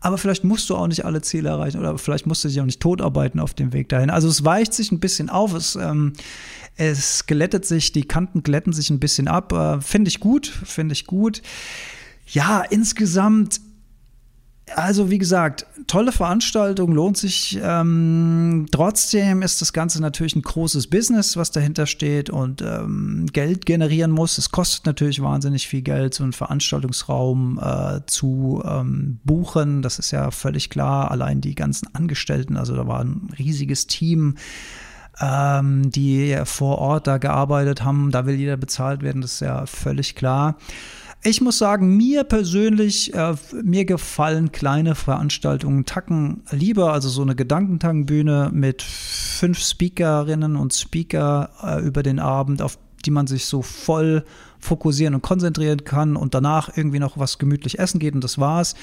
Aber 0.00 0.18
vielleicht 0.18 0.44
musst 0.44 0.68
du 0.70 0.76
auch 0.76 0.86
nicht 0.86 1.04
alle 1.04 1.22
Ziele 1.22 1.48
erreichen 1.48 1.78
oder 1.78 1.98
vielleicht 1.98 2.26
musst 2.26 2.44
du 2.44 2.48
dich 2.48 2.60
auch 2.60 2.64
nicht 2.64 2.80
totarbeiten 2.80 3.40
auf 3.40 3.54
dem 3.54 3.72
Weg 3.72 3.88
dahin. 3.88 4.10
Also 4.10 4.28
es 4.28 4.44
weicht 4.44 4.72
sich 4.74 4.92
ein 4.92 5.00
bisschen 5.00 5.30
auf. 5.30 5.54
Es, 5.54 5.76
ähm, 5.76 6.12
es 6.76 7.26
glättet 7.26 7.66
sich, 7.66 7.92
die 7.92 8.04
Kanten 8.04 8.42
glätten 8.42 8.72
sich 8.72 8.90
ein 8.90 9.00
bisschen 9.00 9.28
ab. 9.28 9.52
Äh, 9.52 9.80
finde 9.80 10.08
ich 10.08 10.20
gut, 10.20 10.46
finde 10.46 10.92
ich 10.92 11.06
gut. 11.06 11.42
Ja, 12.26 12.62
insgesamt 12.62 13.60
also 14.76 15.10
wie 15.10 15.18
gesagt, 15.18 15.66
tolle 15.86 16.12
Veranstaltung, 16.12 16.92
lohnt 16.92 17.16
sich. 17.16 17.58
Ähm, 17.62 18.66
trotzdem 18.70 19.42
ist 19.42 19.60
das 19.60 19.72
Ganze 19.72 20.00
natürlich 20.00 20.36
ein 20.36 20.42
großes 20.42 20.88
Business, 20.88 21.36
was 21.36 21.50
dahinter 21.50 21.86
steht 21.86 22.30
und 22.30 22.62
ähm, 22.62 23.26
Geld 23.32 23.66
generieren 23.66 24.10
muss. 24.10 24.38
Es 24.38 24.50
kostet 24.50 24.86
natürlich 24.86 25.20
wahnsinnig 25.20 25.66
viel 25.66 25.82
Geld, 25.82 26.14
so 26.14 26.22
einen 26.22 26.32
Veranstaltungsraum 26.32 27.60
äh, 27.62 28.00
zu 28.06 28.62
ähm, 28.64 29.20
buchen. 29.24 29.82
Das 29.82 29.98
ist 29.98 30.10
ja 30.12 30.30
völlig 30.30 30.70
klar. 30.70 31.10
Allein 31.10 31.40
die 31.40 31.54
ganzen 31.54 31.94
Angestellten, 31.94 32.56
also 32.56 32.76
da 32.76 32.86
war 32.86 33.00
ein 33.00 33.28
riesiges 33.38 33.86
Team 33.86 34.36
ähm, 35.20 35.90
die 35.90 36.36
vor 36.44 36.78
Ort 36.78 37.06
da 37.06 37.18
gearbeitet 37.18 37.84
haben. 37.84 38.10
Da 38.10 38.26
will 38.26 38.36
jeder 38.36 38.56
bezahlt 38.56 39.02
werden, 39.02 39.22
das 39.22 39.34
ist 39.34 39.40
ja 39.40 39.66
völlig 39.66 40.14
klar. 40.14 40.56
Ich 41.24 41.40
muss 41.40 41.58
sagen, 41.58 41.96
mir 41.96 42.24
persönlich, 42.24 43.14
äh, 43.14 43.34
mir 43.62 43.84
gefallen 43.84 44.50
kleine 44.50 44.96
Veranstaltungen 44.96 45.84
Tacken 45.84 46.42
lieber, 46.50 46.92
also 46.92 47.08
so 47.08 47.22
eine 47.22 47.36
Gedankentankenbühne 47.36 48.50
mit 48.52 48.82
fünf 48.82 49.60
Speakerinnen 49.60 50.56
und 50.56 50.74
Speaker 50.74 51.50
äh, 51.62 51.80
über 51.80 52.02
den 52.02 52.18
Abend, 52.18 52.60
auf 52.60 52.76
die 53.04 53.12
man 53.12 53.28
sich 53.28 53.46
so 53.46 53.62
voll 53.62 54.24
fokussieren 54.62 55.14
und 55.14 55.22
konzentrieren 55.22 55.84
kann 55.84 56.14
und 56.14 56.34
danach 56.34 56.70
irgendwie 56.76 57.00
noch 57.00 57.18
was 57.18 57.38
gemütlich 57.38 57.80
essen 57.80 57.98
geht 57.98 58.14
und 58.14 58.22
das 58.22 58.38
war's, 58.38 58.74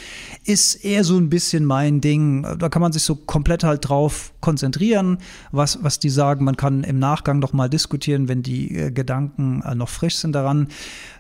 ist 0.43 0.75
eher 0.75 1.05
so 1.05 1.17
ein 1.17 1.29
bisschen 1.29 1.63
mein 1.63 2.01
Ding. 2.01 2.45
Da 2.59 2.67
kann 2.67 2.81
man 2.81 2.91
sich 2.91 3.03
so 3.03 3.15
komplett 3.15 3.63
halt 3.63 3.88
drauf 3.88 4.33
konzentrieren, 4.41 5.19
was, 5.53 5.81
was 5.81 5.98
die 5.98 6.09
sagen. 6.09 6.43
Man 6.43 6.57
kann 6.57 6.83
im 6.83 7.00
Nachgang 7.00 7.39
noch 7.39 7.53
mal 7.53 7.69
diskutieren, 7.69 8.27
wenn 8.27 8.43
die 8.43 8.75
äh, 8.75 8.91
Gedanken 8.91 9.62
äh, 9.62 9.74
noch 9.74 9.88
frisch 9.88 10.17
sind 10.17 10.33
daran. 10.33 10.67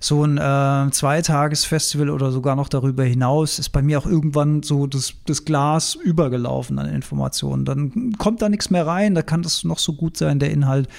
So 0.01 0.25
ein 0.25 0.37
äh, 0.37 0.91
Zweitagesfestival 0.91 2.09
oder 2.09 2.31
sogar 2.31 2.57
noch 2.57 2.67
darüber 2.67 3.05
hinaus 3.05 3.59
ist 3.59 3.69
bei 3.69 3.81
mir 3.81 3.97
auch 3.97 4.05
irgendwann 4.05 4.61
so 4.61 4.87
das, 4.87 5.13
das 5.25 5.45
Glas 5.45 5.95
übergelaufen 5.95 6.79
an 6.79 6.87
Informationen. 6.87 7.63
Dann 7.63 8.13
kommt 8.17 8.41
da 8.41 8.49
nichts 8.49 8.69
mehr 8.69 8.85
rein, 8.85 9.15
da 9.15 9.21
kann 9.21 9.41
das 9.41 9.63
noch 9.63 9.79
so 9.79 9.93
gut 9.93 10.17
sein, 10.17 10.39
der 10.39 10.51
Inhalt 10.51 10.89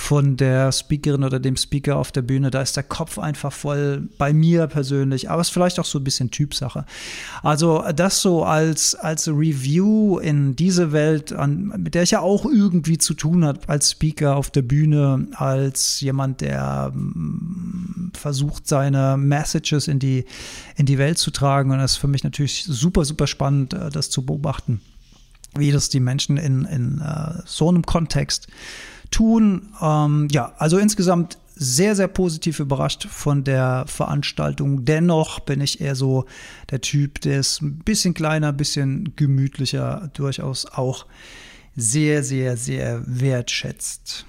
von 0.00 0.38
der 0.38 0.72
Speakerin 0.72 1.24
oder 1.24 1.38
dem 1.38 1.56
Speaker 1.56 1.96
auf 1.96 2.10
der 2.10 2.22
Bühne. 2.22 2.50
Da 2.50 2.62
ist 2.62 2.74
der 2.74 2.82
Kopf 2.82 3.18
einfach 3.18 3.52
voll 3.52 4.08
bei 4.16 4.32
mir 4.32 4.66
persönlich, 4.66 5.30
aber 5.30 5.42
es 5.42 5.48
ist 5.48 5.52
vielleicht 5.52 5.78
auch 5.78 5.84
so 5.84 5.98
ein 5.98 6.04
bisschen 6.04 6.30
Typsache. 6.30 6.86
Also 7.42 7.84
das 7.94 8.22
so 8.22 8.42
als, 8.42 8.94
als 8.94 9.28
Review 9.28 10.18
in 10.18 10.56
diese 10.56 10.92
Welt, 10.92 11.34
an, 11.34 11.74
mit 11.76 11.94
der 11.94 12.04
ich 12.04 12.12
ja 12.12 12.20
auch 12.20 12.46
irgendwie 12.46 12.96
zu 12.96 13.12
tun 13.12 13.44
habe 13.44 13.60
als 13.66 13.90
Speaker 13.90 14.36
auf 14.36 14.50
der 14.50 14.62
Bühne, 14.62 15.28
als 15.34 16.00
jemand, 16.00 16.40
der 16.40 16.92
mm, 16.94 18.12
versucht, 18.14 18.66
seine 18.66 19.18
Messages 19.18 19.86
in 19.86 19.98
die, 19.98 20.24
in 20.76 20.86
die 20.86 20.96
Welt 20.96 21.18
zu 21.18 21.30
tragen. 21.30 21.72
Und 21.72 21.78
das 21.78 21.92
ist 21.92 21.98
für 21.98 22.08
mich 22.08 22.24
natürlich 22.24 22.64
super, 22.64 23.04
super 23.04 23.26
spannend, 23.26 23.74
äh, 23.74 23.90
das 23.90 24.08
zu 24.08 24.24
beobachten 24.24 24.80
wie 25.56 25.72
das 25.72 25.88
die 25.88 25.98
Menschen 25.98 26.36
in, 26.36 26.64
in 26.64 27.00
uh, 27.00 27.42
so 27.44 27.68
einem 27.68 27.84
Kontext 27.84 28.46
tun. 29.10 29.72
Ähm, 29.80 30.28
ja, 30.30 30.52
also 30.58 30.78
insgesamt 30.78 31.38
sehr, 31.54 31.94
sehr 31.94 32.08
positiv 32.08 32.58
überrascht 32.58 33.06
von 33.06 33.44
der 33.44 33.84
Veranstaltung. 33.86 34.86
Dennoch 34.86 35.40
bin 35.40 35.60
ich 35.60 35.80
eher 35.80 35.94
so 35.94 36.24
der 36.70 36.80
Typ, 36.80 37.20
der 37.20 37.40
es 37.40 37.60
ein 37.60 37.80
bisschen 37.80 38.14
kleiner, 38.14 38.48
ein 38.48 38.56
bisschen 38.56 39.12
gemütlicher 39.14 40.10
durchaus 40.14 40.64
auch 40.64 41.04
sehr, 41.76 42.24
sehr, 42.24 42.56
sehr 42.56 43.02
wertschätzt. 43.06 44.24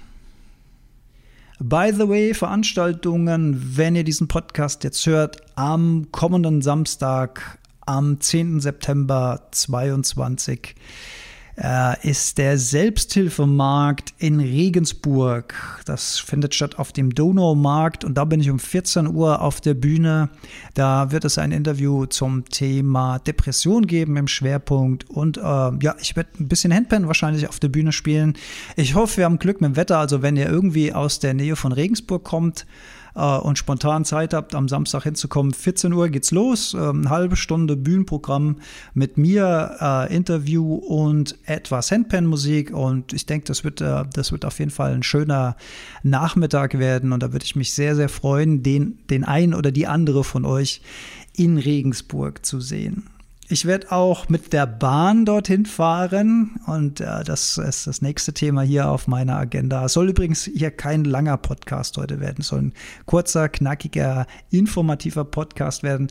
By 1.58 1.92
the 1.96 2.08
way, 2.08 2.34
Veranstaltungen, 2.34 3.76
wenn 3.76 3.96
ihr 3.96 4.04
diesen 4.04 4.28
Podcast 4.28 4.84
jetzt 4.84 5.06
hört, 5.06 5.38
am 5.54 6.08
kommenden 6.10 6.60
Samstag, 6.60 7.58
am 7.86 8.20
10. 8.20 8.60
September 8.60 9.48
2022 9.52 10.74
äh, 10.74 10.80
ist 12.02 12.38
der 12.38 12.56
Selbsthilfemarkt 12.56 14.14
in 14.18 14.40
Regensburg. 14.40 15.54
Das 15.84 16.18
findet 16.18 16.54
statt 16.54 16.78
auf 16.78 16.92
dem 16.92 17.14
Donaumarkt 17.14 18.04
und 18.04 18.14
da 18.14 18.24
bin 18.24 18.40
ich 18.40 18.50
um 18.50 18.58
14 18.58 19.06
Uhr 19.06 19.42
auf 19.42 19.60
der 19.60 19.74
Bühne. 19.74 20.30
Da 20.74 21.12
wird 21.12 21.26
es 21.26 21.36
ein 21.36 21.52
Interview 21.52 22.06
zum 22.06 22.46
Thema 22.46 23.18
Depression 23.18 23.86
geben 23.86 24.16
im 24.16 24.28
Schwerpunkt 24.28 25.08
und 25.10 25.36
äh, 25.36 25.40
ja, 25.40 25.94
ich 26.00 26.16
werde 26.16 26.30
ein 26.40 26.48
bisschen 26.48 26.72
Handpan 26.72 27.06
wahrscheinlich 27.06 27.48
auf 27.48 27.60
der 27.60 27.68
Bühne 27.68 27.92
spielen. 27.92 28.34
Ich 28.76 28.94
hoffe, 28.94 29.18
wir 29.18 29.24
haben 29.26 29.38
Glück 29.38 29.60
mit 29.60 29.72
dem 29.72 29.76
Wetter, 29.76 29.98
also 29.98 30.22
wenn 30.22 30.36
ihr 30.36 30.48
irgendwie 30.48 30.92
aus 30.94 31.18
der 31.18 31.34
Nähe 31.34 31.56
von 31.56 31.72
Regensburg 31.72 32.24
kommt, 32.24 32.66
äh, 33.14 33.38
und 33.38 33.58
spontan 33.58 34.04
Zeit 34.04 34.34
habt, 34.34 34.54
am 34.54 34.68
Samstag 34.68 35.04
hinzukommen, 35.04 35.52
14 35.52 35.92
Uhr 35.92 36.08
geht's 36.08 36.30
los, 36.30 36.74
ähm, 36.74 37.10
halbe 37.10 37.36
Stunde 37.36 37.76
Bühnenprogramm 37.76 38.56
mit 38.94 39.18
mir, 39.18 39.76
äh, 39.80 40.14
Interview 40.14 40.74
und 40.74 41.38
etwas 41.44 41.90
Handpan-Musik. 41.90 42.72
Und 42.72 43.12
ich 43.12 43.26
denke, 43.26 43.46
das 43.46 43.64
wird, 43.64 43.80
äh, 43.80 44.04
das 44.12 44.32
wird 44.32 44.44
auf 44.44 44.58
jeden 44.58 44.70
Fall 44.70 44.94
ein 44.94 45.02
schöner 45.02 45.56
Nachmittag 46.02 46.78
werden. 46.78 47.12
Und 47.12 47.22
da 47.22 47.32
würde 47.32 47.44
ich 47.44 47.56
mich 47.56 47.72
sehr, 47.72 47.96
sehr 47.96 48.08
freuen, 48.08 48.62
den, 48.62 48.98
den 49.10 49.24
einen 49.24 49.54
oder 49.54 49.72
die 49.72 49.86
andere 49.86 50.24
von 50.24 50.44
euch 50.44 50.82
in 51.34 51.58
Regensburg 51.58 52.44
zu 52.44 52.60
sehen. 52.60 53.04
Ich 53.52 53.66
werde 53.66 53.92
auch 53.92 54.30
mit 54.30 54.54
der 54.54 54.66
Bahn 54.66 55.26
dorthin 55.26 55.66
fahren 55.66 56.58
und 56.64 57.02
äh, 57.02 57.22
das 57.22 57.58
ist 57.58 57.86
das 57.86 58.00
nächste 58.00 58.32
Thema 58.32 58.62
hier 58.62 58.88
auf 58.88 59.08
meiner 59.08 59.36
Agenda. 59.36 59.84
Es 59.84 59.92
soll 59.92 60.08
übrigens 60.08 60.44
hier 60.44 60.70
kein 60.70 61.04
langer 61.04 61.36
Podcast 61.36 61.98
heute 61.98 62.18
werden, 62.18 62.36
es 62.38 62.46
soll 62.46 62.62
ein 62.62 62.72
kurzer, 63.04 63.50
knackiger, 63.50 64.26
informativer 64.50 65.26
Podcast 65.26 65.82
werden. 65.82 66.06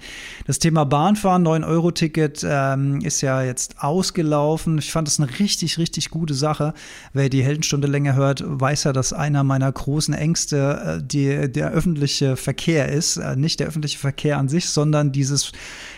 Das 0.45 0.59
Thema 0.59 0.83
Bahnfahren, 0.83 1.43
9-Euro-Ticket 1.43 2.45
ähm, 2.47 3.01
ist 3.01 3.21
ja 3.21 3.41
jetzt 3.41 3.81
ausgelaufen. 3.81 4.77
Ich 4.77 4.91
fand 4.91 5.07
das 5.07 5.19
eine 5.19 5.39
richtig, 5.39 5.79
richtig 5.79 6.11
gute 6.11 6.35
Sache. 6.35 6.75
Wer 7.11 7.29
die 7.29 7.43
Heldenstunde 7.43 7.87
länger 7.87 8.13
hört, 8.13 8.43
weiß 8.45 8.83
ja, 8.83 8.93
dass 8.93 9.13
einer 9.13 9.43
meiner 9.43 9.71
großen 9.71 10.13
Ängste 10.13 10.99
äh, 10.99 11.03
die, 11.03 11.51
der 11.51 11.71
öffentliche 11.71 12.35
Verkehr 12.35 12.89
ist. 12.89 13.17
Äh, 13.17 13.35
nicht 13.35 13.59
der 13.59 13.67
öffentliche 13.67 13.97
Verkehr 13.97 14.37
an 14.37 14.47
sich, 14.47 14.69
sondern 14.69 15.11
dieses 15.11 15.51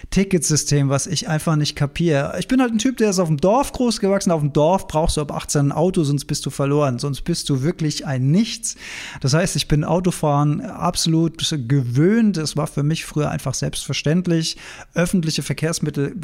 Ticketsystem, 0.10 0.90
was 0.90 1.08
ich 1.08 1.28
einfach 1.34 1.56
nicht 1.56 1.76
kapiere. 1.76 2.36
Ich 2.40 2.48
bin 2.48 2.62
halt 2.62 2.72
ein 2.72 2.78
Typ, 2.78 2.98
der 2.98 3.10
ist 3.10 3.20
auf 3.20 3.28
dem 3.28 3.38
Dorf 3.38 3.72
groß 3.72 4.00
gewachsen. 4.00 4.32
Auf 4.32 4.42
dem 4.42 4.54
Dorf 4.54 4.88
brauchst 4.88 5.18
du 5.18 5.22
ab 5.22 5.32
18 5.32 5.68
ein 5.68 5.72
Auto, 5.72 6.04
sonst 6.04 6.26
bist 6.26 6.46
du 6.46 6.50
verloren. 6.50 7.00
Sonst 7.00 7.22
bist 7.22 7.50
du 7.50 7.64
wirklich 7.64 8.06
ein 8.06 8.32
Nichts. 8.32 8.76
Das 9.22 9.34
heißt, 9.34 9.56
ich 9.56 9.68
bin 9.68 9.84
Autofahren 9.84 10.62
absolut 10.62 11.38
gewöhnt. 11.68 12.38
Es 12.38 12.56
war 12.56 12.68
für 12.68 12.84
mich 12.84 13.06
früher 13.06 13.30
einfach 13.30 13.54
selbstverständlich. 13.54 14.58
Öffentliche 14.94 15.44
Verkehrsmittel 15.44 16.16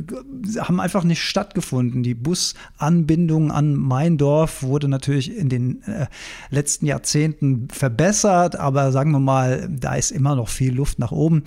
haben 0.60 0.80
einfach 0.80 1.04
nicht 1.04 1.24
stattgefunden. 1.24 2.04
Die 2.04 2.16
Busanbindung 2.16 3.51
an 3.51 3.75
mein 3.75 4.18
Dorf 4.18 4.63
wurde 4.63 4.88
natürlich 4.88 5.36
in 5.36 5.50
den 5.50 5.84
äh, 5.84 6.06
letzten 6.50 6.86
Jahrzehnten 6.86 7.68
verbessert, 7.72 8.56
aber 8.56 8.92
sagen 8.92 9.12
wir 9.12 9.20
mal, 9.20 9.68
da 9.70 9.96
ist 9.96 10.12
immer 10.12 10.36
noch 10.36 10.50
viel 10.50 10.74
Luft 10.74 11.00
nach 11.00 11.12
oben. 11.12 11.44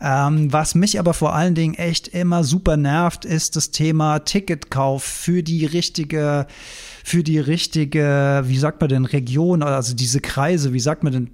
Ähm, 0.00 0.52
was 0.52 0.74
mich 0.74 0.98
aber 0.98 1.14
vor 1.14 1.34
allen 1.34 1.54
Dingen 1.54 1.74
echt 1.74 2.08
immer 2.08 2.44
super 2.44 2.76
nervt, 2.86 3.24
ist 3.24 3.56
das 3.56 3.70
Thema 3.70 4.20
Ticketkauf 4.20 5.02
für 5.02 5.42
die 5.42 5.66
richtige 5.66 6.46
für 7.06 7.22
die 7.22 7.38
richtige, 7.38 8.42
wie 8.46 8.58
sagt 8.58 8.80
man 8.80 8.88
denn, 8.90 9.04
Region, 9.04 9.62
also 9.62 9.94
diese 9.94 10.20
Kreise, 10.20 10.72
wie 10.72 10.80
sagt 10.80 11.04
man 11.04 11.12
denn, 11.12 11.30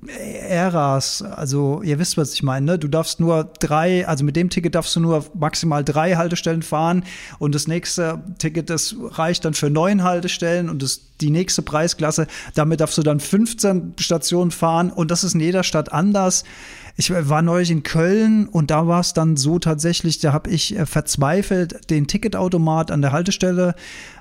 Äras, 0.46 1.22
also 1.22 1.80
ihr 1.80 1.98
wisst, 1.98 2.18
was 2.18 2.34
ich 2.34 2.42
meine, 2.42 2.66
ne? 2.66 2.78
Du 2.78 2.88
darfst 2.88 3.20
nur 3.20 3.50
drei, 3.58 4.06
also 4.06 4.22
mit 4.22 4.36
dem 4.36 4.50
Ticket 4.50 4.74
darfst 4.74 4.94
du 4.94 5.00
nur 5.00 5.24
maximal 5.32 5.82
drei 5.82 6.16
Haltestellen 6.16 6.60
fahren 6.60 7.04
und 7.38 7.54
das 7.54 7.68
nächste 7.68 8.22
Ticket, 8.36 8.68
das 8.68 8.94
reicht 9.00 9.46
dann 9.46 9.54
für 9.54 9.70
neun 9.70 10.02
Haltestellen 10.02 10.68
und 10.68 10.82
das, 10.82 11.00
die 11.22 11.30
nächste 11.30 11.62
Preisklasse, 11.62 12.26
damit 12.54 12.80
darfst 12.80 12.98
du 12.98 13.02
dann 13.02 13.18
15 13.18 13.94
Stationen 13.98 14.50
fahren 14.50 14.90
und 14.90 15.10
das 15.10 15.24
ist 15.24 15.32
in 15.32 15.40
jeder 15.40 15.62
Stadt 15.62 15.90
anders. 15.90 16.44
Ich 16.96 17.10
war 17.10 17.42
neulich 17.42 17.70
in 17.70 17.82
Köln 17.82 18.46
und 18.46 18.70
da 18.70 18.86
war 18.86 19.00
es 19.00 19.14
dann 19.14 19.36
so 19.36 19.58
tatsächlich, 19.58 20.18
da 20.20 20.32
habe 20.32 20.50
ich 20.50 20.78
äh, 20.78 20.86
verzweifelt 20.86 21.90
den 21.90 22.06
Ticketautomat 22.06 22.90
an 22.90 23.02
der 23.02 23.12
Haltestelle 23.12 23.74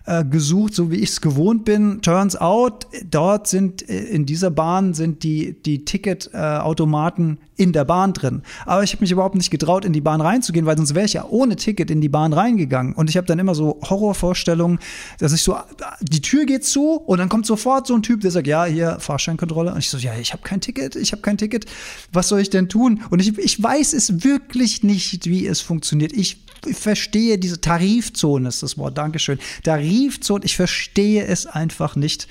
äh, 0.05 0.25
gesucht, 0.25 0.73
so 0.73 0.91
wie 0.91 0.97
ich 0.97 1.09
es 1.09 1.21
gewohnt 1.21 1.65
bin. 1.65 2.01
Turns 2.01 2.35
out, 2.35 2.87
dort 3.09 3.47
sind 3.47 3.87
äh, 3.87 4.03
in 4.05 4.25
dieser 4.25 4.51
Bahn 4.51 4.93
sind 4.93 5.23
die, 5.23 5.61
die 5.61 5.85
Ticketautomaten 5.85 7.37
äh, 7.37 7.61
in 7.61 7.73
der 7.73 7.85
Bahn 7.85 8.13
drin. 8.13 8.41
Aber 8.65 8.83
ich 8.83 8.93
habe 8.93 9.01
mich 9.01 9.11
überhaupt 9.11 9.35
nicht 9.35 9.51
getraut, 9.51 9.85
in 9.85 9.93
die 9.93 10.01
Bahn 10.01 10.21
reinzugehen, 10.21 10.65
weil 10.65 10.77
sonst 10.77 10.95
wäre 10.95 11.05
ich 11.05 11.13
ja 11.13 11.25
ohne 11.29 11.55
Ticket 11.55 11.91
in 11.91 12.01
die 12.01 12.09
Bahn 12.09 12.33
reingegangen. 12.33 12.93
Und 12.93 13.09
ich 13.09 13.17
habe 13.17 13.27
dann 13.27 13.37
immer 13.37 13.53
so 13.53 13.79
Horrorvorstellungen, 13.87 14.79
dass 15.19 15.33
ich 15.33 15.43
so, 15.43 15.55
die 16.01 16.21
Tür 16.21 16.45
geht 16.45 16.65
zu 16.65 16.93
und 16.93 17.19
dann 17.19 17.29
kommt 17.29 17.45
sofort 17.45 17.85
so 17.85 17.93
ein 17.93 18.01
Typ, 18.01 18.21
der 18.21 18.31
sagt, 18.31 18.47
ja, 18.47 18.65
hier 18.65 18.97
Fahrscheinkontrolle. 18.99 19.73
Und 19.73 19.79
ich 19.79 19.89
so, 19.89 19.97
ja, 19.97 20.13
ich 20.19 20.33
habe 20.33 20.41
kein 20.41 20.61
Ticket, 20.61 20.95
ich 20.95 21.11
habe 21.11 21.21
kein 21.21 21.37
Ticket. 21.37 21.65
Was 22.11 22.29
soll 22.29 22.39
ich 22.39 22.49
denn 22.49 22.69
tun? 22.69 23.01
Und 23.11 23.19
ich, 23.19 23.37
ich 23.37 23.61
weiß 23.61 23.93
es 23.93 24.23
wirklich 24.23 24.81
nicht, 24.81 25.27
wie 25.27 25.45
es 25.45 25.61
funktioniert. 25.61 26.13
Ich 26.13 26.43
verstehe 26.73 27.37
diese 27.37 27.61
Tarifzone, 27.61 28.47
ist 28.47 28.63
das 28.63 28.77
Wort, 28.77 28.97
Dankeschön. 28.97 29.39
Tarifzone, 29.63 30.45
ich 30.45 30.55
verstehe 30.55 31.25
es 31.25 31.45
einfach 31.45 31.95
nicht. 31.95 32.27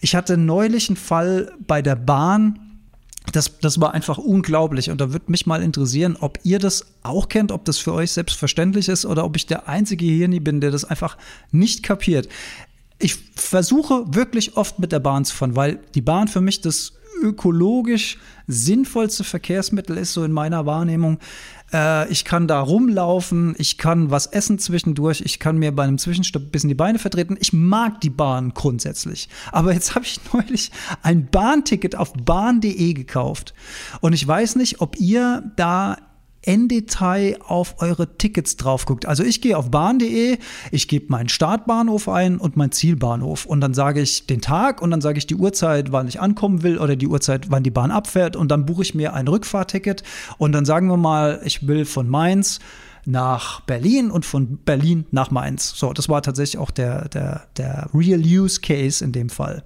Ich 0.00 0.14
hatte 0.14 0.36
neulich 0.36 0.88
einen 0.88 0.96
Fall 0.96 1.52
bei 1.66 1.82
der 1.82 1.96
Bahn, 1.96 2.60
das, 3.32 3.58
das 3.58 3.80
war 3.80 3.92
einfach 3.92 4.18
unglaublich. 4.18 4.90
Und 4.90 5.00
da 5.00 5.12
würde 5.12 5.30
mich 5.30 5.46
mal 5.46 5.62
interessieren, 5.62 6.16
ob 6.20 6.38
ihr 6.44 6.58
das 6.58 6.86
auch 7.02 7.28
kennt, 7.28 7.52
ob 7.52 7.64
das 7.64 7.78
für 7.78 7.92
euch 7.92 8.12
selbstverständlich 8.12 8.88
ist 8.88 9.04
oder 9.04 9.24
ob 9.24 9.36
ich 9.36 9.46
der 9.46 9.68
einzige 9.68 10.04
hier 10.04 10.28
nie 10.28 10.40
bin, 10.40 10.60
der 10.60 10.70
das 10.70 10.84
einfach 10.84 11.16
nicht 11.50 11.82
kapiert. 11.82 12.28
Ich 12.98 13.16
versuche 13.34 14.04
wirklich 14.14 14.56
oft 14.56 14.78
mit 14.78 14.92
der 14.92 15.00
Bahn 15.00 15.24
zu 15.24 15.34
fahren, 15.34 15.56
weil 15.56 15.80
die 15.94 16.00
Bahn 16.00 16.28
für 16.28 16.40
mich 16.40 16.60
das 16.60 16.92
ökologisch 17.22 18.18
sinnvollste 18.46 19.24
Verkehrsmittel 19.24 19.96
ist, 19.96 20.12
so 20.12 20.24
in 20.24 20.32
meiner 20.32 20.66
Wahrnehmung. 20.66 21.18
Äh, 21.72 22.08
ich 22.10 22.24
kann 22.24 22.46
da 22.46 22.60
rumlaufen, 22.60 23.54
ich 23.58 23.78
kann 23.78 24.10
was 24.10 24.26
essen 24.26 24.58
zwischendurch, 24.58 25.22
ich 25.24 25.38
kann 25.38 25.58
mir 25.58 25.74
bei 25.74 25.84
einem 25.84 25.98
Zwischenstopp 25.98 26.42
ein 26.42 26.50
bisschen 26.50 26.68
die 26.68 26.74
Beine 26.74 26.98
vertreten. 26.98 27.36
Ich 27.40 27.52
mag 27.52 28.00
die 28.00 28.10
Bahn 28.10 28.54
grundsätzlich. 28.54 29.28
Aber 29.52 29.72
jetzt 29.72 29.94
habe 29.94 30.04
ich 30.04 30.20
neulich 30.32 30.70
ein 31.02 31.26
Bahnticket 31.26 31.96
auf 31.96 32.12
bahn.de 32.12 32.92
gekauft. 32.94 33.54
Und 34.00 34.12
ich 34.12 34.26
weiß 34.26 34.56
nicht, 34.56 34.80
ob 34.80 34.98
ihr 34.98 35.50
da 35.56 35.96
en 36.46 36.68
Detail 36.68 37.38
auf 37.46 37.76
eure 37.78 38.16
Tickets 38.16 38.56
drauf 38.56 38.86
guckt. 38.86 39.06
Also 39.06 39.22
ich 39.22 39.40
gehe 39.40 39.58
auf 39.58 39.70
bahn.de, 39.70 40.38
ich 40.70 40.88
gebe 40.88 41.06
meinen 41.08 41.28
Startbahnhof 41.28 42.08
ein 42.08 42.38
und 42.38 42.56
meinen 42.56 42.72
Zielbahnhof 42.72 43.44
und 43.44 43.60
dann 43.60 43.74
sage 43.74 44.00
ich 44.00 44.26
den 44.26 44.40
Tag 44.40 44.80
und 44.80 44.90
dann 44.90 45.00
sage 45.00 45.18
ich 45.18 45.26
die 45.26 45.34
Uhrzeit, 45.34 45.92
wann 45.92 46.08
ich 46.08 46.20
ankommen 46.20 46.62
will 46.62 46.78
oder 46.78 46.96
die 46.96 47.08
Uhrzeit, 47.08 47.50
wann 47.50 47.62
die 47.62 47.70
Bahn 47.70 47.90
abfährt 47.90 48.36
und 48.36 48.50
dann 48.50 48.64
buche 48.64 48.82
ich 48.82 48.94
mir 48.94 49.12
ein 49.12 49.28
Rückfahrticket 49.28 50.02
und 50.38 50.52
dann 50.52 50.64
sagen 50.64 50.88
wir 50.88 50.96
mal, 50.96 51.40
ich 51.44 51.66
will 51.66 51.84
von 51.84 52.08
Mainz 52.08 52.60
nach 53.06 53.60
Berlin 53.60 54.10
und 54.10 54.26
von 54.26 54.58
Berlin 54.58 55.06
nach 55.10 55.30
Mainz. 55.30 55.74
So, 55.76 55.92
das 55.92 56.08
war 56.08 56.22
tatsächlich 56.22 56.58
auch 56.58 56.70
der, 56.70 57.08
der, 57.08 57.46
der 57.56 57.88
Real 57.94 58.20
Use 58.20 58.60
Case 58.60 59.04
in 59.04 59.12
dem 59.12 59.30
Fall. 59.30 59.62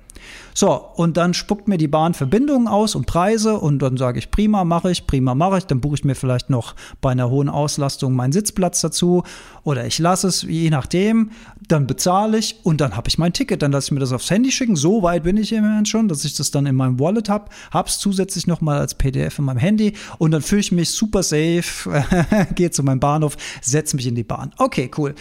So, 0.55 0.73
und 0.73 1.17
dann 1.17 1.35
spuckt 1.35 1.69
mir 1.69 1.79
die 1.79 1.89
Bahn 1.89 2.15
Verbindungen 2.15 2.69
aus 2.69 2.95
und 2.95 3.07
Preise 3.07 3.59
und 3.59 3.79
dann 3.79 3.97
sage 3.97 4.19
ich, 4.19 4.31
prima, 4.31 4.65
mache 4.65 4.91
ich, 4.91 5.07
prima, 5.07 5.35
mache 5.35 5.59
ich. 5.59 5.67
Dann 5.67 5.81
buche 5.81 5.95
ich 5.95 6.05
mir 6.05 6.15
vielleicht 6.15 6.51
noch 6.51 6.75
bei 7.01 7.13
einer 7.13 7.31
hohen 7.31 7.49
Auslastung 7.49 8.15
meinen 8.15 8.33
Sitzplatz 8.33 8.81
dazu 8.81 9.23
oder 9.63 9.87
ich 9.87 9.99
lasse 9.99 10.29
es, 10.29 10.43
je 10.43 10.71
nachdem. 10.71 11.31
Dann 11.69 11.87
bezahle 11.87 12.39
ich 12.39 12.57
und 12.65 12.81
dann 12.81 12.97
habe 12.97 13.09
ich 13.09 13.19
mein 13.19 13.33
Ticket. 13.33 13.63
Dann 13.63 13.73
lasse 13.73 13.89
ich 13.89 13.93
mir 13.93 14.01
das 14.01 14.13
aufs 14.13 14.31
Handy 14.31 14.51
schicken. 14.51 14.77
So 14.77 15.03
weit 15.03 15.23
bin 15.23 15.37
ich 15.37 15.53
immerhin 15.53 15.87
schon, 15.87 16.09
dass 16.09 16.25
ich 16.25 16.35
das 16.35 16.51
dann 16.51 16.67
in 16.67 16.75
meinem 16.75 16.99
Wallet 16.99 17.29
habe. 17.29 17.49
Habe 17.71 17.89
es 17.89 17.99
zusätzlich 17.99 18.47
nochmal 18.47 18.81
als 18.81 18.95
PDF 18.95 19.39
in 19.39 19.45
meinem 19.45 19.59
Handy 19.59 19.95
und 20.19 20.33
dann 20.33 20.43
fühle 20.43 20.61
ich 20.61 20.73
mich 20.73 20.91
super 20.91 21.23
safe, 21.23 22.05
gehe 22.55 22.71
zu 22.71 22.83
meinem 22.83 23.01
Bahnhof, 23.01 23.37
setze 23.63 23.97
mich 23.97 24.07
in 24.07 24.15
die 24.15 24.25
Bahn. 24.25 24.53
Okay, 24.59 24.91
cool. 24.97 25.15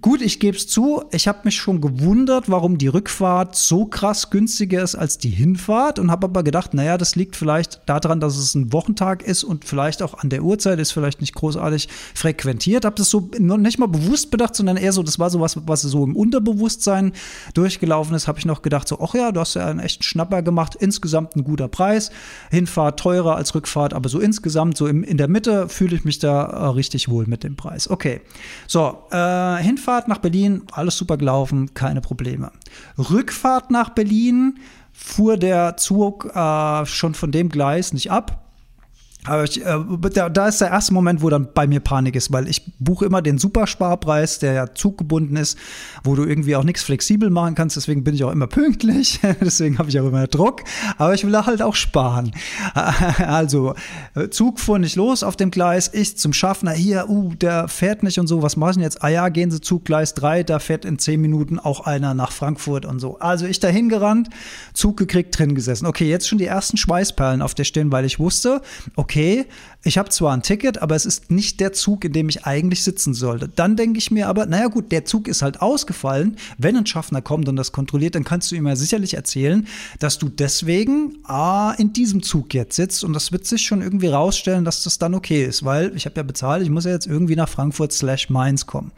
Gut, 0.00 0.22
ich 0.22 0.40
gebe 0.40 0.56
es 0.56 0.66
zu, 0.66 1.04
ich 1.12 1.28
habe 1.28 1.38
mich 1.44 1.54
schon 1.54 1.80
gewundert, 1.80 2.50
warum 2.50 2.78
die 2.78 2.88
Rückfahrt 2.88 3.54
so 3.54 3.86
krass 3.86 4.28
günstiger 4.28 4.82
ist 4.82 4.96
als 4.96 5.18
die 5.18 5.30
Hinfahrt 5.30 6.00
und 6.00 6.10
habe 6.10 6.26
aber 6.26 6.42
gedacht, 6.42 6.74
naja, 6.74 6.98
das 6.98 7.14
liegt 7.14 7.36
vielleicht 7.36 7.80
daran, 7.86 8.18
dass 8.18 8.36
es 8.36 8.56
ein 8.56 8.72
Wochentag 8.72 9.22
ist 9.22 9.44
und 9.44 9.64
vielleicht 9.64 10.02
auch 10.02 10.14
an 10.14 10.30
der 10.30 10.42
Uhrzeit 10.42 10.80
ist 10.80 10.90
vielleicht 10.90 11.20
nicht 11.20 11.34
großartig 11.36 11.88
frequentiert. 12.12 12.84
Habe 12.84 12.96
das 12.96 13.08
so 13.08 13.30
nicht 13.38 13.78
mal 13.78 13.86
bewusst 13.86 14.32
bedacht, 14.32 14.56
sondern 14.56 14.76
eher 14.76 14.92
so, 14.92 15.04
das 15.04 15.20
war 15.20 15.30
so 15.30 15.40
was, 15.40 15.64
was 15.64 15.82
so 15.82 16.02
im 16.02 16.16
Unterbewusstsein 16.16 17.12
durchgelaufen 17.54 18.16
ist. 18.16 18.26
Habe 18.26 18.40
ich 18.40 18.46
noch 18.46 18.62
gedacht, 18.62 18.88
so, 18.88 18.98
ach 19.00 19.14
ja, 19.14 19.30
du 19.30 19.38
hast 19.38 19.54
ja 19.54 19.64
einen 19.66 19.78
echten 19.78 20.02
Schnapper 20.02 20.42
gemacht, 20.42 20.74
insgesamt 20.74 21.36
ein 21.36 21.44
guter 21.44 21.68
Preis, 21.68 22.10
Hinfahrt 22.50 22.98
teurer 22.98 23.36
als 23.36 23.54
Rückfahrt, 23.54 23.94
aber 23.94 24.08
so 24.08 24.18
insgesamt, 24.18 24.76
so 24.76 24.88
im, 24.88 25.04
in 25.04 25.18
der 25.18 25.28
Mitte 25.28 25.68
fühle 25.68 25.94
ich 25.94 26.04
mich 26.04 26.18
da 26.18 26.46
äh, 26.46 26.66
richtig 26.70 27.08
wohl 27.08 27.26
mit 27.28 27.44
dem 27.44 27.54
Preis. 27.54 27.88
Okay, 27.88 28.22
so, 28.66 28.98
äh, 29.12 29.62
Hinfahrt 29.62 29.83
Hinfahrt 29.84 30.08
nach 30.08 30.16
Berlin, 30.16 30.62
alles 30.72 30.96
super 30.96 31.18
gelaufen, 31.18 31.74
keine 31.74 32.00
Probleme. 32.00 32.50
Rückfahrt 32.96 33.70
nach 33.70 33.90
Berlin 33.90 34.58
fuhr 34.92 35.36
der 35.36 35.76
Zug 35.76 36.34
äh, 36.34 36.86
schon 36.86 37.12
von 37.12 37.30
dem 37.30 37.50
Gleis 37.50 37.92
nicht 37.92 38.10
ab. 38.10 38.43
Aber 39.26 39.44
ich, 39.44 39.64
äh, 39.64 39.78
da, 40.12 40.28
da, 40.28 40.48
ist 40.48 40.60
der 40.60 40.68
erste 40.68 40.92
Moment, 40.92 41.22
wo 41.22 41.30
dann 41.30 41.48
bei 41.54 41.66
mir 41.66 41.80
Panik 41.80 42.14
ist, 42.14 42.30
weil 42.30 42.46
ich 42.46 42.62
buche 42.78 43.06
immer 43.06 43.22
den 43.22 43.38
Supersparpreis, 43.38 44.38
der 44.38 44.52
ja 44.52 44.74
zuggebunden 44.74 45.36
ist, 45.36 45.58
wo 46.02 46.14
du 46.14 46.24
irgendwie 46.24 46.56
auch 46.56 46.64
nichts 46.64 46.82
flexibel 46.82 47.30
machen 47.30 47.54
kannst. 47.54 47.76
Deswegen 47.76 48.04
bin 48.04 48.14
ich 48.14 48.22
auch 48.22 48.32
immer 48.32 48.46
pünktlich. 48.46 49.20
deswegen 49.40 49.78
habe 49.78 49.88
ich 49.88 49.98
auch 49.98 50.06
immer 50.06 50.26
Druck. 50.26 50.62
Aber 50.98 51.14
ich 51.14 51.24
will 51.24 51.34
halt 51.34 51.62
auch 51.62 51.74
sparen. 51.74 52.32
also, 52.74 53.74
Zug 54.30 54.60
fuhr 54.60 54.78
nicht 54.78 54.96
los 54.96 55.22
auf 55.22 55.36
dem 55.36 55.50
Gleis. 55.50 55.90
Ich 55.92 56.18
zum 56.18 56.34
Schaffner, 56.34 56.72
hier, 56.72 57.08
uh, 57.08 57.34
der 57.34 57.68
fährt 57.68 58.02
nicht 58.02 58.18
und 58.18 58.26
so. 58.26 58.42
Was 58.42 58.56
mache 58.56 58.72
ich 58.72 58.76
denn 58.76 58.82
jetzt? 58.82 59.02
Ah 59.02 59.08
ja, 59.08 59.30
gehen 59.30 59.50
Sie 59.50 59.60
Zug 59.60 59.86
Gleis 59.86 60.12
3, 60.14 60.42
da 60.42 60.58
fährt 60.58 60.84
in 60.84 60.98
10 60.98 61.20
Minuten 61.20 61.58
auch 61.58 61.80
einer 61.80 62.12
nach 62.12 62.30
Frankfurt 62.30 62.84
und 62.84 63.00
so. 63.00 63.18
Also 63.20 63.46
ich 63.46 63.58
dahin 63.58 63.88
gerannt, 63.88 64.28
Zug 64.74 64.98
gekriegt, 64.98 65.38
drin 65.38 65.54
gesessen. 65.54 65.86
Okay, 65.86 66.08
jetzt 66.08 66.28
schon 66.28 66.38
die 66.38 66.44
ersten 66.44 66.76
Schweißperlen 66.76 67.40
auf 67.40 67.54
der 67.54 67.64
Stirn, 67.64 67.90
weil 67.90 68.04
ich 68.04 68.18
wusste, 68.18 68.60
okay, 68.96 69.13
okay, 69.14 69.46
ich 69.84 69.96
habe 69.96 70.08
zwar 70.08 70.32
ein 70.32 70.42
Ticket, 70.42 70.82
aber 70.82 70.96
es 70.96 71.06
ist 71.06 71.30
nicht 71.30 71.60
der 71.60 71.72
Zug, 71.72 72.04
in 72.04 72.12
dem 72.12 72.28
ich 72.28 72.46
eigentlich 72.46 72.82
sitzen 72.82 73.14
sollte. 73.14 73.48
Dann 73.48 73.76
denke 73.76 73.98
ich 73.98 74.10
mir 74.10 74.28
aber, 74.28 74.46
naja 74.46 74.66
gut, 74.66 74.90
der 74.90 75.04
Zug 75.04 75.28
ist 75.28 75.40
halt 75.40 75.62
ausgefallen. 75.62 76.36
Wenn 76.58 76.76
ein 76.76 76.86
Schaffner 76.86 77.22
kommt 77.22 77.48
und 77.48 77.54
das 77.54 77.70
kontrolliert, 77.70 78.16
dann 78.16 78.24
kannst 78.24 78.50
du 78.50 78.56
ihm 78.56 78.66
ja 78.66 78.74
sicherlich 78.74 79.14
erzählen, 79.14 79.68
dass 80.00 80.18
du 80.18 80.28
deswegen 80.28 81.18
ah, 81.24 81.74
in 81.78 81.92
diesem 81.92 82.24
Zug 82.24 82.54
jetzt 82.54 82.74
sitzt 82.74 83.04
und 83.04 83.12
das 83.12 83.30
wird 83.30 83.46
sich 83.46 83.62
schon 83.62 83.82
irgendwie 83.82 84.08
rausstellen, 84.08 84.64
dass 84.64 84.82
das 84.82 84.98
dann 84.98 85.14
okay 85.14 85.44
ist, 85.44 85.64
weil 85.64 85.94
ich 85.94 86.06
habe 86.06 86.16
ja 86.16 86.24
bezahlt, 86.24 86.64
ich 86.64 86.70
muss 86.70 86.84
ja 86.84 86.90
jetzt 86.90 87.06
irgendwie 87.06 87.36
nach 87.36 87.48
Frankfurt 87.48 87.92
slash 87.92 88.30
Mainz 88.30 88.66
kommen. 88.66 88.90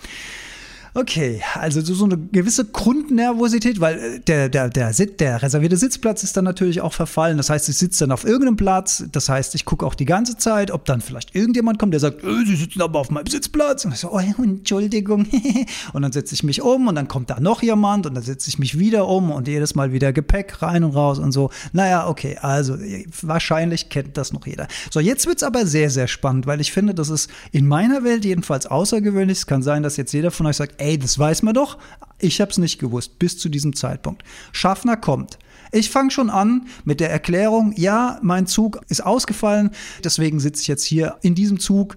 Okay, 0.97 1.43
also 1.53 1.83
so 1.83 2.07
eine 2.07 2.17
gewisse 2.17 2.65
Grundnervosität, 2.65 3.81
weil 3.81 3.99
äh, 3.99 4.21
der, 4.21 4.49
der, 4.49 4.71
der, 4.71 4.95
der 4.95 5.43
reservierte 5.43 5.77
Sitzplatz 5.77 6.23
ist 6.23 6.39
dann 6.39 6.45
natürlich 6.45 6.81
auch 6.81 6.95
verfallen. 6.95 7.37
Das 7.37 7.51
heißt, 7.51 7.69
ich 7.69 7.77
sitze 7.77 8.05
dann 8.05 8.13
auf 8.13 8.25
irgendeinem 8.25 8.57
Platz. 8.57 9.05
Das 9.13 9.29
heißt, 9.29 9.55
ich 9.57 9.67
gucke 9.67 9.85
auch 9.85 9.95
die 9.95 10.07
ganze 10.07 10.39
Zeit, 10.39 10.71
ob 10.71 10.87
dann 10.87 11.03
vielleicht 11.03 11.35
irgendjemand 11.35 11.79
kommt, 11.79 11.93
der 11.93 12.01
sagt, 12.01 12.25
äh, 12.25 12.47
Sie 12.47 12.57
sitzen 12.57 12.81
aber 12.81 12.99
auf 12.99 13.11
meinem 13.11 13.27
Sitzplatz. 13.27 13.85
Und 13.85 13.93
ich 13.93 13.99
so, 13.99 14.11
oh, 14.11 14.19
Entschuldigung. 14.19 15.27
und 15.93 16.01
dann 16.01 16.13
setze 16.13 16.35
ich 16.35 16.43
mich 16.43 16.63
um 16.63 16.89
und 16.89 16.95
dann 16.95 17.09
kommt 17.09 17.29
da 17.29 17.41
noch 17.41 17.63
jemand 17.63 18.07
und 18.07 18.15
dann 18.15 18.25
setze 18.25 18.49
ich 18.49 18.59
mich 18.59 18.79
wieder 18.79 19.07
um 19.07 19.31
und 19.31 19.49
jedes 19.49 19.75
Mal 19.75 19.93
wieder 19.93 20.15
Gepäck 20.15 20.63
rein 20.63 20.83
und 20.83 20.93
raus 20.93 21.19
und 21.19 21.33
so. 21.33 21.51
Naja, 21.75 22.09
okay, 22.09 22.39
also 22.41 22.75
wahrscheinlich 23.21 23.91
kennt 23.91 24.17
das 24.17 24.33
noch 24.33 24.47
jeder. 24.47 24.67
So, 24.91 25.01
jetzt 25.01 25.27
wird's 25.27 25.43
aber 25.43 25.67
sehr, 25.67 25.91
sehr 25.91 26.09
spannend, 26.09 26.47
weil 26.47 26.63
ich 26.63 26.73
finde, 26.73 26.95
das 26.95 27.11
ist 27.11 27.29
in 27.53 27.67
meiner 27.67 28.03
Welt 28.03 28.25
jedenfalls 28.25 28.65
außergewöhnlich. 28.65 29.37
Es 29.37 29.47
kann 29.47 29.63
sein, 29.63 29.83
dass 29.83 29.99
jetzt 29.99 30.13
jeder 30.13 30.31
von 30.31 30.47
euch 30.47 30.57
sagt, 30.57 30.81
ey, 30.86 30.86
das 30.97 31.19
weiß 31.19 31.43
man 31.43 31.55
doch. 31.55 31.79
Ich 32.19 32.41
habe 32.41 32.51
es 32.51 32.59
nicht 32.59 32.79
gewusst 32.79 33.19
bis 33.19 33.39
zu 33.39 33.49
diesem 33.49 33.75
Zeitpunkt. 33.75 34.23
Schaffner 34.53 34.97
kommt. 34.97 35.39
Ich 35.73 35.91
fange 35.91 36.11
schon 36.11 36.31
an 36.31 36.69
mit 36.85 37.01
der 37.01 37.11
Erklärung, 37.11 37.73
ja, 37.77 38.19
mein 38.23 38.47
Zug 38.47 38.81
ist 38.89 39.05
ausgefallen, 39.05 39.71
deswegen 40.05 40.39
sitze 40.39 40.63
ich 40.63 40.69
jetzt 40.69 40.85
hier 40.85 41.17
in 41.23 41.35
diesem 41.35 41.59
Zug 41.59 41.97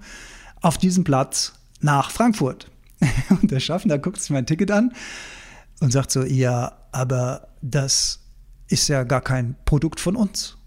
auf 0.61 0.77
diesem 0.77 1.03
Platz 1.03 1.53
nach 1.79 2.11
Frankfurt. 2.11 2.71
Und 3.29 3.51
der 3.51 3.59
Schaffner 3.59 3.99
guckt 3.99 4.19
sich 4.19 4.31
mein 4.31 4.45
Ticket 4.45 4.71
an 4.71 4.91
und 5.79 5.91
sagt 5.91 6.11
so, 6.11 6.23
ja, 6.23 6.77
aber 6.91 7.47
das 7.61 8.19
ist 8.67 8.89
ja 8.89 9.03
gar 9.03 9.21
kein 9.21 9.55
Produkt 9.63 10.01
von 10.01 10.17
uns. 10.17 10.57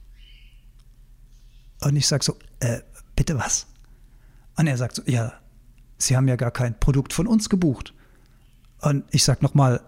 Und 1.83 1.97
ich 1.97 2.07
sage 2.07 2.25
so, 2.25 2.39
äh, 2.61 2.79
bitte 3.15 3.39
was? 3.39 3.67
Und 4.57 4.67
er 4.67 4.79
sagt 4.79 4.97
so, 4.97 5.03
ja, 5.05 5.35
Sie 5.99 6.17
haben 6.17 6.27
ja 6.27 6.37
gar 6.37 6.51
kein 6.51 6.79
Produkt 6.81 7.13
von 7.13 7.27
uns 7.27 7.49
gebucht. 7.49 7.95
Und 8.83 9.05
ich 9.11 9.25
sag 9.25 9.43
nochmal, 9.43 9.81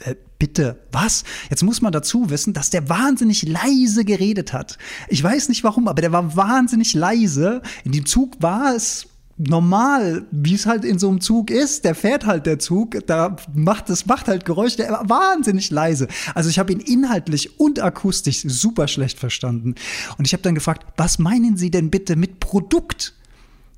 äh, 0.00 0.14
bitte, 0.38 0.80
was? 0.90 1.24
Jetzt 1.50 1.62
muss 1.62 1.82
man 1.82 1.92
dazu 1.92 2.30
wissen, 2.30 2.52
dass 2.52 2.70
der 2.70 2.88
wahnsinnig 2.88 3.46
leise 3.46 4.04
geredet 4.04 4.52
hat. 4.52 4.78
Ich 5.08 5.22
weiß 5.22 5.48
nicht 5.48 5.64
warum, 5.64 5.88
aber 5.88 6.00
der 6.00 6.12
war 6.12 6.36
wahnsinnig 6.36 6.94
leise. 6.94 7.62
In 7.84 7.92
dem 7.92 8.06
Zug 8.06 8.36
war 8.40 8.74
es 8.74 9.06
normal, 9.38 10.26
wie 10.30 10.54
es 10.54 10.66
halt 10.66 10.84
in 10.84 10.98
so 10.98 11.08
einem 11.08 11.20
Zug 11.20 11.50
ist. 11.50 11.84
Der 11.84 11.94
fährt 11.94 12.26
halt 12.26 12.46
der 12.46 12.58
Zug, 12.58 13.06
da 13.06 13.36
macht 13.54 13.90
es 13.90 14.06
macht 14.06 14.28
halt 14.28 14.44
Geräusche. 14.44 14.78
Der 14.78 14.90
war 14.90 15.08
wahnsinnig 15.08 15.70
leise. 15.70 16.08
Also 16.34 16.50
ich 16.50 16.58
habe 16.58 16.72
ihn 16.72 16.80
inhaltlich 16.80 17.58
und 17.58 17.80
akustisch 17.80 18.42
super 18.46 18.88
schlecht 18.88 19.18
verstanden. 19.18 19.74
Und 20.18 20.26
ich 20.26 20.32
habe 20.32 20.42
dann 20.42 20.54
gefragt, 20.54 20.86
was 20.96 21.18
meinen 21.18 21.56
Sie 21.56 21.70
denn 21.70 21.90
bitte 21.90 22.16
mit 22.16 22.40
Produkt? 22.40 23.14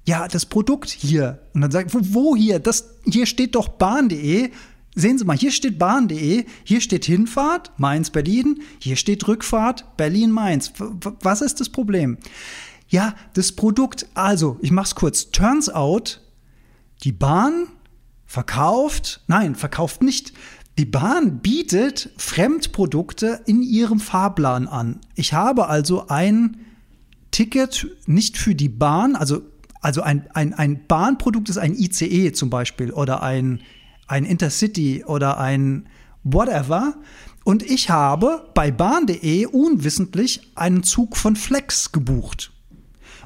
Ja, 0.05 0.29
das 0.29 0.47
Produkt 0.47 0.91
hier. 0.91 1.41
Und 1.55 1.63
dann 1.63 1.71
sagt, 1.71 1.95
wo, 1.95 2.01
wo 2.03 2.37
hier? 2.37 2.59
Das, 2.59 2.91
hier 3.05 3.27
steht 3.27 3.55
doch 3.55 3.69
bahn.de. 3.69 4.51
Sehen 4.97 5.19
Sie 5.19 5.25
mal, 5.25 5.37
hier 5.37 5.51
steht 5.51 5.77
bahn.de, 5.77 6.45
hier 6.63 6.81
steht 6.81 7.05
Hinfahrt, 7.05 7.73
Mainz-Berlin, 7.79 8.63
hier 8.79 8.95
steht 8.95 9.27
Rückfahrt, 9.27 9.97
Berlin-Mainz. 9.97 10.73
Was 11.21 11.43
ist 11.43 11.59
das 11.59 11.69
Problem? 11.69 12.17
Ja, 12.89 13.17
das 13.33 13.51
Produkt, 13.51 14.07
also, 14.15 14.57
ich 14.63 14.71
mach's 14.71 14.95
kurz. 14.95 15.33
Turns 15.33 15.69
out, 15.69 16.21
die 17.03 17.11
Bahn 17.11 17.67
verkauft, 18.25 19.23
nein, 19.27 19.57
verkauft 19.57 20.01
nicht. 20.01 20.33
Die 20.79 20.85
Bahn 20.85 21.39
bietet 21.39 22.11
Fremdprodukte 22.17 23.41
in 23.47 23.63
ihrem 23.63 23.99
Fahrplan 23.99 24.69
an. 24.69 25.01
Ich 25.17 25.33
habe 25.33 25.67
also 25.67 26.07
ein 26.07 26.59
Ticket 27.33 27.89
nicht 28.07 28.39
für 28.39 28.55
die 28.55 28.69
Bahn, 28.69 29.17
also, 29.17 29.43
also 29.85 30.01
ein, 30.01 30.31
ein, 30.33 30.55
ein 30.55 30.87
Bahnprodukt 30.87 31.51
ist 31.51 31.59
ein 31.59 31.75
ICE 31.75 32.33
zum 32.33 32.49
Beispiel 32.49 32.91
oder 32.91 33.23
ein, 33.23 33.61
ein 34.07 34.25
Intercity 34.25 35.05
oder 35.05 35.39
ein 35.39 35.87
whatever. 36.23 36.95
Und 37.45 37.63
ich 37.63 37.91
habe 37.91 38.51
bei 38.55 38.71
bahn.de 38.71 39.45
unwissentlich 39.45 40.41
einen 40.55 40.85
Zug 40.85 41.19
von 41.19 41.37
Flex 41.37 41.93
gebucht. 41.93 42.54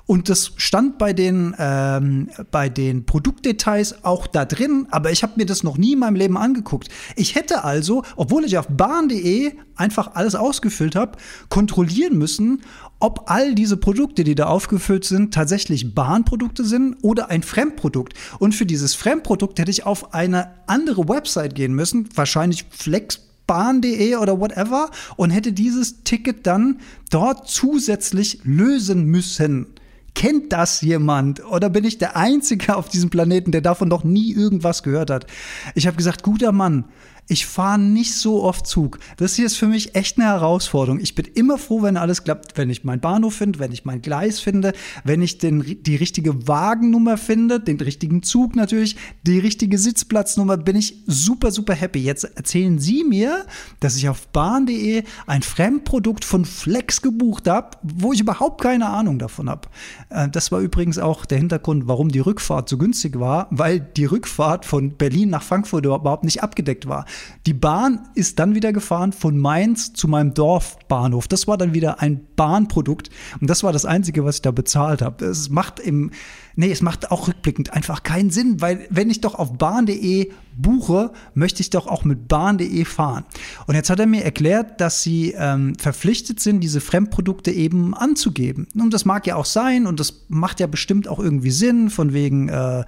Und 0.09 0.31
das 0.31 0.53
stand 0.57 0.97
bei 0.97 1.13
den, 1.13 1.55
ähm, 1.59 2.31
bei 2.51 2.71
den 2.71 3.05
Produktdetails 3.05 4.07
auch 4.07 4.27
da 4.27 4.47
drin, 4.47 4.87
aber 4.91 5.13
ich 5.13 5.23
habe 5.23 5.35
mir 5.37 5.45
das 5.45 5.63
noch 5.63 5.77
nie 5.77 5.93
in 5.93 5.99
meinem 5.99 6.17
Leben 6.17 6.39
angeguckt. 6.39 6.89
Ich 7.15 7.35
hätte 7.35 7.63
also, 7.63 8.03
obwohl 8.17 8.47
ich 8.47 8.57
auf 8.57 8.69
bahn.de 8.69 9.53
einfach 9.77 10.15
alles 10.15 10.35
ausgefüllt 10.35 10.97
habe, 10.97 11.19
kontrollieren 11.51 12.17
müssen, 12.17 12.63
ob 13.01 13.31
all 13.31 13.55
diese 13.55 13.77
Produkte, 13.77 14.25
die 14.25 14.35
da 14.35 14.47
aufgefüllt 14.47 15.05
sind, 15.05 15.35
tatsächlich 15.35 15.95
Bahnprodukte 15.95 16.65
sind 16.65 16.97
oder 17.03 17.29
ein 17.29 17.43
Fremdprodukt. 17.43 18.15
Und 18.39 18.55
für 18.55 18.65
dieses 18.65 18.95
Fremdprodukt 18.95 19.59
hätte 19.59 19.71
ich 19.71 19.85
auf 19.85 20.15
eine 20.15 20.55
andere 20.67 21.07
Website 21.07 21.55
gehen 21.55 21.75
müssen, 21.75 22.09
wahrscheinlich 22.15 22.65
Flex 22.71 23.29
bahn.de 23.47 24.17
oder 24.17 24.41
whatever 24.41 24.91
und 25.17 25.29
hätte 25.31 25.53
dieses 25.53 26.03
Ticket 26.05 26.47
dann 26.47 26.79
dort 27.11 27.47
zusätzlich 27.49 28.41
lösen 28.45 29.05
müssen. 29.05 29.67
Kennt 30.15 30.53
das 30.53 30.81
jemand? 30.81 31.45
Oder 31.45 31.71
bin 31.71 31.85
ich 31.85 31.99
der 31.99 32.17
Einzige 32.17 32.77
auf 32.77 32.89
diesem 32.89 33.11
Planeten, 33.11 33.53
der 33.53 33.61
davon 33.61 33.89
noch 33.89 34.05
nie 34.05 34.33
irgendwas 34.33 34.83
gehört 34.83 35.11
hat? 35.11 35.27
Ich 35.75 35.87
habe 35.87 35.97
gesagt, 35.97 36.23
guter 36.23 36.53
Mann, 36.53 36.85
ich 37.29 37.47
fahre 37.47 37.79
nicht 37.79 38.15
so 38.15 38.43
oft 38.43 38.67
Zug. 38.67 38.99
Das 39.19 39.35
hier 39.35 39.47
ist 39.47 39.57
für 39.57 39.67
mich 39.67 39.95
echt 39.95 40.19
eine 40.19 40.27
Herausforderung. 40.27 40.99
Ich 40.99 41.15
bin 41.15 41.27
immer 41.35 41.59
froh, 41.59 41.83
wenn 41.83 41.99
alles 41.99 42.25
klappt, 42.25 42.57
wenn 42.57 42.71
ich 42.71 42.85
meinen 42.85 43.01
Bahnhof 43.01 43.35
finde, 43.35 43.59
wenn 43.59 43.71
ich 43.71 43.85
mein 43.85 44.01
Gleis 44.01 44.41
finde, 44.41 44.73
wenn 45.05 45.21
ich 45.21 45.37
den, 45.37 45.83
die 45.83 45.97
richtige 45.97 46.49
Wagennummer 46.49 47.19
finde, 47.19 47.61
den 47.61 47.79
richtigen 47.79 48.23
Zug 48.23 48.57
natürlich, 48.57 48.97
die 49.27 49.39
richtige 49.39 49.79
Sitzplatznummer, 49.79 50.57
bin 50.57 50.77
ich 50.77 51.03
super, 51.07 51.51
super 51.51 51.75
happy. 51.75 52.01
Jetzt 52.01 52.25
erzählen 52.25 52.79
Sie 52.79 53.05
mir, 53.05 53.45
dass 53.81 53.97
ich 53.97 54.09
auf 54.09 54.29
bahn.de 54.29 55.05
ein 55.27 55.43
Fremdprodukt 55.43 56.25
von 56.25 56.47
Flex 56.47 57.03
gebucht 57.03 57.47
habe, 57.47 57.77
wo 57.83 58.15
ich 58.15 58.21
überhaupt 58.21 58.63
keine 58.63 58.87
Ahnung 58.87 59.19
davon 59.19 59.51
habe. 59.51 59.69
Äh, 60.09 60.29
das 60.31 60.51
war 60.51 60.61
übrigens 60.61 60.99
auch 60.99 61.27
der 61.27 61.39
Hintergrund, 61.39 61.89
warum 61.89 62.09
die 62.09 62.21
Rückfahrt 62.21 62.71
so 62.71 62.79
günstig 62.79 63.21
war, 63.21 63.49
weil 63.51 63.81
die 63.81 64.07
Rückfahrt 64.07 64.65
von 64.65 64.97
Berlin 64.97 65.29
nach 65.29 65.43
Frankfurt 65.43 65.85
überhaupt 65.85 66.25
nicht 66.25 66.43
abgedeckt 66.43 66.89
war. 66.89 67.05
Die 67.47 67.55
Bahn 67.55 68.09
ist 68.15 68.39
dann 68.39 68.55
wieder 68.55 68.73
gefahren 68.73 69.13
von 69.13 69.39
Mainz 69.39 69.93
zu 69.93 70.09
meinem 70.09 70.35
Dorfbahnhof. 70.35 71.29
Das 71.29 71.47
war 71.47 71.57
dann 71.57 71.75
wieder 71.75 72.01
ein 72.01 72.21
Bahnprodukt 72.37 73.11
und 73.41 73.49
das 73.49 73.63
war 73.63 73.73
das 73.73 73.85
Einzige, 73.85 74.25
was 74.25 74.37
ich 74.37 74.43
da 74.43 74.51
bezahlt 74.51 75.03
habe. 75.03 75.25
Es 75.25 75.51
macht 75.51 75.81
im 75.81 76.11
nee, 76.59 76.73
es 76.73 76.83
macht 76.83 77.13
auch 77.13 77.29
rückblickend 77.29 77.73
einfach 77.73 78.03
keinen 78.03 78.31
Sinn, 78.31 78.61
weil 78.61 78.87
wenn 78.91 79.11
ich 79.11 79.21
doch 79.21 79.37
auf 79.37 79.57
bahn.de 79.57 80.33
buche, 80.61 81.13
möchte 81.35 81.63
ich 81.63 81.71
doch 81.71 81.87
auch 81.87 82.05
mit 82.05 82.27
bahn.de 82.27 82.85
fahren. 82.85 83.25
Und 83.69 83.77
jetzt 83.77 83.91
hat 83.91 84.01
er 84.01 84.07
mir 84.07 84.25
erklärt, 84.25 84.81
dass 84.81 85.03
sie 85.05 85.35
ähm, 85.39 85.77
verpflichtet 85.79 86.41
sind, 86.41 86.61
diese 86.61 86.81
Fremdprodukte 86.81 87.53
eben 87.53 87.95
anzugeben. 87.95 88.67
Und 88.75 88.93
das 88.93 89.05
mag 89.05 89.27
ja 89.29 89.37
auch 89.37 89.45
sein 89.45 89.87
und 89.87 90.01
das 90.01 90.25
macht 90.27 90.59
ja 90.59 90.67
bestimmt 90.67 91.07
auch 91.07 91.21
irgendwie 91.21 91.53
Sinn, 91.53 91.91
von 91.91 92.13
wegen 92.13 92.49
äh, 92.49 92.85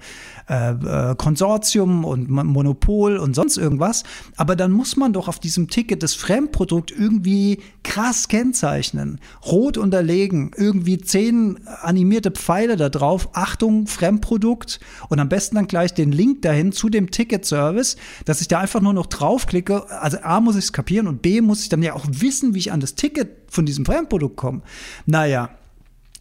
äh, 0.49 0.71
äh 0.71 1.15
Konsortium 1.15 2.03
und 2.03 2.29
Monopol 2.29 3.15
und 3.17 3.35
sonst 3.35 3.55
irgendwas. 3.55 4.03
Aber 4.35 4.57
dann 4.57 4.73
muss 4.73 4.97
man 4.97 5.13
doch 5.13 5.29
auf 5.29 5.39
diesem 5.39 5.69
Ticket 5.69 6.03
das 6.03 6.13
Fremdprodukt 6.13 6.91
irgendwie 6.91 7.59
krass 7.83 8.27
kennzeichnen. 8.27 9.19
Rot 9.45 9.77
unterlegen, 9.77 10.51
irgendwie 10.57 10.97
zehn 10.97 11.65
animierte 11.81 12.31
Pfeile 12.31 12.75
da 12.75 12.89
drauf, 12.89 13.29
acht 13.31 13.60
Achtung, 13.61 13.85
Fremdprodukt 13.85 14.79
und 15.09 15.19
am 15.19 15.29
besten 15.29 15.55
dann 15.55 15.67
gleich 15.67 15.93
den 15.93 16.11
Link 16.11 16.41
dahin 16.41 16.71
zu 16.71 16.89
dem 16.89 17.11
Ticket-Service, 17.11 17.95
dass 18.25 18.41
ich 18.41 18.47
da 18.47 18.59
einfach 18.59 18.81
nur 18.81 18.93
noch 18.93 19.05
draufklicke. 19.05 19.87
Also 19.91 20.17
A 20.23 20.39
muss 20.39 20.55
ich 20.55 20.65
es 20.65 20.73
kapieren 20.73 21.05
und 21.05 21.21
B 21.21 21.41
muss 21.41 21.61
ich 21.61 21.69
dann 21.69 21.83
ja 21.83 21.93
auch 21.93 22.05
wissen, 22.09 22.55
wie 22.55 22.59
ich 22.59 22.71
an 22.71 22.79
das 22.79 22.95
Ticket 22.95 23.29
von 23.51 23.67
diesem 23.67 23.85
Fremdprodukt 23.85 24.35
komme. 24.35 24.63
Naja, 25.05 25.51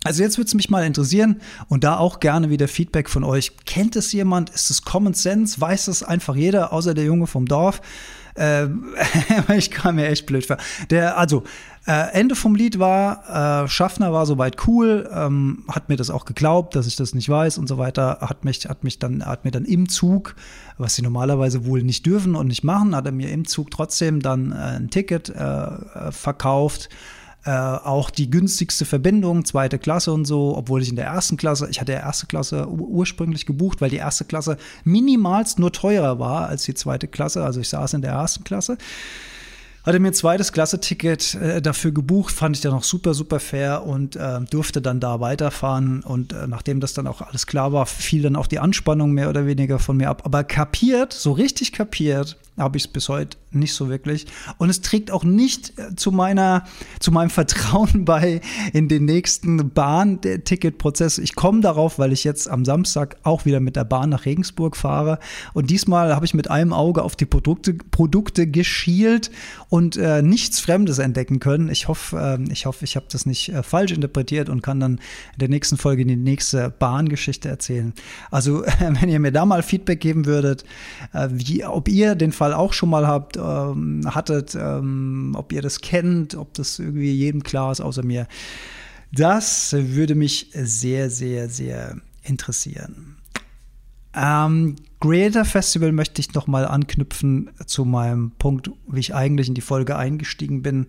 also 0.05 0.22
jetzt 0.22 0.37
würde 0.37 0.48
es 0.48 0.55
mich 0.55 0.68
mal 0.68 0.85
interessieren 0.85 1.40
und 1.68 1.83
da 1.83 1.96
auch 1.96 2.20
gerne 2.20 2.50
wieder 2.50 2.68
Feedback 2.68 3.09
von 3.09 3.24
euch. 3.24 3.57
Kennt 3.64 3.96
es 3.96 4.12
jemand? 4.12 4.50
Ist 4.50 4.70
es 4.70 4.83
Common 4.83 5.14
Sense? 5.14 5.59
Weiß 5.59 5.87
das 5.87 6.03
einfach 6.03 6.37
jeder, 6.37 6.74
außer 6.74 6.92
der 6.92 7.05
Junge 7.05 7.26
vom 7.26 7.46
Dorf? 7.46 7.81
Äh, 8.35 8.68
ich 9.57 9.70
kam 9.70 9.96
mir 9.96 10.09
echt 10.09 10.26
blöd 10.26 10.46
vor. 10.46 10.59
Der, 10.90 11.18
also, 11.18 11.44
äh, 11.87 12.12
Ende 12.12 12.35
vom 12.35 12.55
Lied 12.55 12.79
war, 12.79 13.64
äh, 13.64 13.69
Schaffner 13.69 14.12
war 14.12 14.27
soweit 14.27 14.66
cool, 14.66 15.09
ähm, 15.12 15.64
hat 15.69 15.88
mir 15.88 15.97
das 15.97 16.11
auch 16.11 16.25
geglaubt, 16.25 16.77
dass 16.77 16.87
ich 16.87 16.97
das 16.97 17.14
nicht 17.14 17.29
weiß 17.29 17.59
und 17.59 17.69
so 17.69 17.79
weiter, 17.79 18.19
hat 18.21 18.45
mich, 18.45 18.69
hat 18.69 18.85
mich 18.85 18.99
dann, 18.99 19.25
hat 19.25 19.45
mir 19.45 19.51
dann 19.51 19.64
im 19.64 19.88
Zug, 19.88 20.37
was 20.77 20.95
sie 20.95 21.03
normalerweise 21.03 21.64
wohl 21.64 21.83
nicht 21.83 22.05
dürfen 22.05 22.35
und 22.35 22.49
nicht 22.49 22.64
machen, 22.64 22.95
hat 22.95 23.07
er 23.07 23.12
mir 23.12 23.31
im 23.31 23.47
Zug 23.47 23.71
trotzdem 23.71 24.21
dann 24.21 24.53
äh, 24.53 24.57
ein 24.57 24.90
Ticket 24.90 25.31
äh, 25.31 25.35
äh, 25.35 26.12
verkauft 26.12 26.90
äh, 27.45 27.51
auch 27.51 28.11
die 28.11 28.31
günstigste 28.31 28.85
Verbindung, 28.85 29.47
zweite 29.47 29.79
Klasse 29.79 30.12
und 30.12 30.27
so, 30.27 30.57
obwohl 30.57 30.83
ich 30.83 30.90
in 30.90 30.97
der 30.97 31.07
ersten 31.07 31.38
Klasse, 31.38 31.69
ich 31.71 31.81
hatte 31.81 31.93
ja 31.93 32.01
erste 32.01 32.27
Klasse 32.27 32.69
ursprünglich 32.69 33.47
gebucht, 33.47 33.81
weil 33.81 33.88
die 33.88 33.97
erste 33.97 34.27
Klasse 34.27 34.59
minimalst 34.85 35.59
nur 35.59 35.73
teurer 35.73 36.19
war 36.19 36.49
als 36.49 36.64
die 36.64 36.75
zweite 36.75 37.09
Klasse. 37.09 37.43
Also 37.43 37.61
ich 37.61 37.71
saß 37.71 37.95
in 37.95 38.03
der 38.03 38.12
ersten 38.12 38.45
Klasse 38.45 38.77
hatte 39.85 39.99
mir 39.99 40.09
ein 40.09 40.14
zweites 40.14 40.53
Klasse-Ticket 40.53 41.35
äh, 41.35 41.62
dafür 41.62 41.93
gebucht, 41.93 42.35
fand 42.35 42.57
ich 42.57 42.62
dann 42.62 42.73
auch 42.73 42.85
super, 42.85 43.14
super 43.14 43.40
fair 43.40 43.85
und 43.85 44.16
äh, 44.16 44.40
durfte 44.51 44.83
dann 44.83 45.01
da 45.01 45.21
weiterfahren. 45.21 46.03
Und 46.03 46.33
äh, 46.33 46.47
nachdem 46.47 46.81
das 46.81 46.95
dann 46.95 47.07
auch 47.07 47.23
alles 47.23 47.47
klar 47.47 47.73
war, 47.73 47.87
fiel 47.87 48.23
dann 48.23 48.37
auch 48.37 48.47
die 48.47 48.59
Anspannung 48.59 49.12
mehr 49.12 49.29
oder 49.29 49.47
weniger 49.47 49.79
von 49.79 49.97
mir 49.97 50.11
ab. 50.11 50.23
Aber 50.25 50.45
kapiert, 50.45 51.12
so 51.12 51.33
richtig 51.33 51.73
kapiert, 51.73 52.37
habe 52.57 52.77
ich 52.77 52.85
es 52.85 52.88
bis 52.88 53.09
heute 53.09 53.37
nicht 53.53 53.75
so 53.75 53.89
wirklich. 53.89 54.27
Und 54.59 54.71
es 54.71 54.81
trägt 54.81 55.11
auch 55.11 55.25
nicht 55.25 55.79
äh, 55.79 55.95
zu 55.97 56.13
meiner, 56.13 56.65
zu 57.01 57.11
meinem 57.13 57.31
Vertrauen 57.31 58.05
bei 58.05 58.41
in 58.73 58.89
den 58.89 59.05
nächsten 59.05 59.71
Bahn-Ticket-Prozess. 59.71 61.19
Ich 61.19 61.35
komme 61.35 61.61
darauf, 61.61 61.99
weil 61.99 62.13
ich 62.13 62.25
jetzt 62.25 62.49
am 62.49 62.65
Samstag 62.65 63.17
auch 63.23 63.45
wieder 63.45 63.61
mit 63.61 63.77
der 63.77 63.85
Bahn 63.85 64.11
nach 64.11 64.25
Regensburg 64.25 64.77
fahre. 64.77 65.19
Und 65.53 65.71
diesmal 65.71 66.15
habe 66.15 66.25
ich 66.25 66.35
mit 66.35 66.51
einem 66.51 66.73
Auge 66.73 67.03
auf 67.03 67.17
die 67.17 67.27
Produkte, 67.27 67.75
Produkte 67.75 68.47
geschielt 68.47 69.31
und 69.69 69.97
äh, 69.97 70.23
nichts 70.23 70.61
Fremdes 70.61 70.99
entdecken 70.99 71.41
können. 71.41 71.69
Ich 71.71 71.89
hoffe, 71.89 72.39
äh, 72.41 72.53
ich 72.53 72.67
hoffe, 72.67 72.85
ich 72.85 72.97
habe 72.97 73.07
das 73.11 73.27
nicht 73.27 73.49
äh, 73.51 73.63
falsch 73.63 73.93
interpretiert 73.93 74.49
und 74.49 74.63
kann 74.63 74.81
dann 74.81 74.93
in 75.33 75.39
der 75.41 75.49
nächsten 75.49 75.77
Folge 75.77 76.05
die 76.05 76.17
nächste 76.17 76.71
Bahngeschichte 76.71 77.49
erzählen. 77.49 77.93
Also, 78.31 78.65
wenn 78.79 79.09
ihr 79.09 79.21
mir 79.21 79.33
da 79.33 79.45
mal 79.45 79.63
Feedback 79.63 80.01
geben 80.01 80.27
würdet, 80.27 80.65
äh, 81.13 81.29
wie, 81.31 81.65
ob 81.65 81.89
ihr 81.89 82.15
den 82.15 82.33
Fall 82.33 82.55
auch 82.55 82.73
schon 82.73 82.91
mal 82.91 83.07
habt, 83.07 83.39
ähm, 83.40 84.03
hattet, 84.07 84.55
ähm, 84.55 85.33
ob 85.37 85.53
ihr 85.53 85.62
das 85.62 85.81
kennt, 85.81 86.35
ob 86.35 86.55
das 86.55 86.79
irgendwie 86.79 87.12
jedem 87.12 87.42
klar 87.42 87.72
ist, 87.72 87.81
außer 87.81 88.03
mir. 88.03 88.26
Das 89.12 89.72
würde 89.72 90.14
mich 90.14 90.50
sehr, 90.55 91.11
sehr, 91.11 91.48
sehr 91.48 92.00
interessieren. 92.22 93.16
Ähm, 94.14 94.76
Creator 95.00 95.44
Festival 95.44 95.92
möchte 95.92 96.20
ich 96.20 96.35
nochmal 96.35 96.66
anknüpfen 96.66 97.50
zu 97.66 97.85
meinem 97.85 98.33
Punkt, 98.33 98.70
wie 98.88 99.00
ich 99.00 99.14
eigentlich 99.14 99.48
in 99.48 99.55
die 99.55 99.61
Folge 99.61 99.96
eingestiegen 99.96 100.62
bin. 100.62 100.87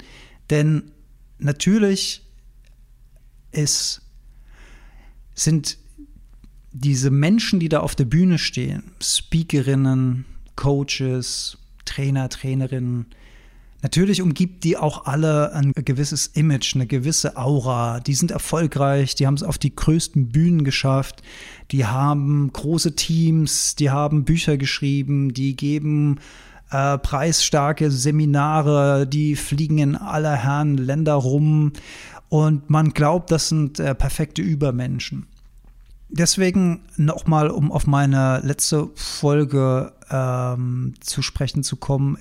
Denn 0.49 0.91
natürlich 1.39 2.23
ist, 3.51 4.01
sind 5.33 5.77
diese 6.71 7.11
Menschen, 7.11 7.59
die 7.59 7.69
da 7.69 7.79
auf 7.81 7.95
der 7.95 8.05
Bühne 8.05 8.37
stehen, 8.37 8.91
Speakerinnen, 9.01 10.25
Coaches, 10.55 11.57
Trainer, 11.85 12.29
Trainerinnen. 12.29 13.05
Natürlich 13.83 14.21
umgibt 14.21 14.63
die 14.63 14.77
auch 14.77 15.05
alle 15.05 15.53
ein 15.53 15.71
gewisses 15.73 16.27
Image, 16.27 16.75
eine 16.75 16.85
gewisse 16.85 17.35
Aura. 17.35 17.99
Die 17.99 18.13
sind 18.13 18.29
erfolgreich, 18.29 19.15
die 19.15 19.25
haben 19.25 19.33
es 19.33 19.43
auf 19.43 19.57
die 19.57 19.75
größten 19.75 20.29
Bühnen 20.29 20.63
geschafft, 20.63 21.23
die 21.71 21.85
haben 21.85 22.51
große 22.53 22.95
Teams, 22.95 23.75
die 23.75 23.89
haben 23.89 24.23
Bücher 24.23 24.57
geschrieben, 24.57 25.33
die 25.33 25.55
geben 25.55 26.19
äh, 26.69 26.99
preisstarke 26.99 27.89
Seminare, 27.89 29.07
die 29.07 29.35
fliegen 29.35 29.79
in 29.79 29.95
aller 29.95 30.35
Herren 30.35 30.77
Länder 30.77 31.15
rum 31.15 31.73
und 32.29 32.69
man 32.69 32.91
glaubt, 32.91 33.31
das 33.31 33.49
sind 33.49 33.79
äh, 33.79 33.95
perfekte 33.95 34.41
Übermenschen. 34.41 35.27
Deswegen 36.12 36.82
nochmal, 36.97 37.50
um 37.50 37.71
auf 37.71 37.88
meine 37.88 38.39
letzte 38.43 38.89
Folge 38.95 39.93
ähm, 40.10 40.93
zu 41.00 41.21
sprechen 41.21 41.63
zu 41.63 41.78
kommen. 41.78 42.17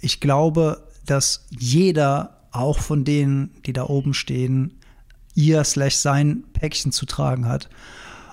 Ich 0.00 0.20
glaube, 0.20 0.88
dass 1.06 1.46
jeder, 1.50 2.48
auch 2.50 2.78
von 2.78 3.04
denen, 3.04 3.50
die 3.66 3.72
da 3.72 3.84
oben 3.84 4.14
stehen, 4.14 4.78
ihr 5.34 5.64
slash 5.64 5.96
sein 5.96 6.44
Päckchen 6.52 6.92
zu 6.92 7.06
tragen 7.06 7.48
hat. 7.48 7.68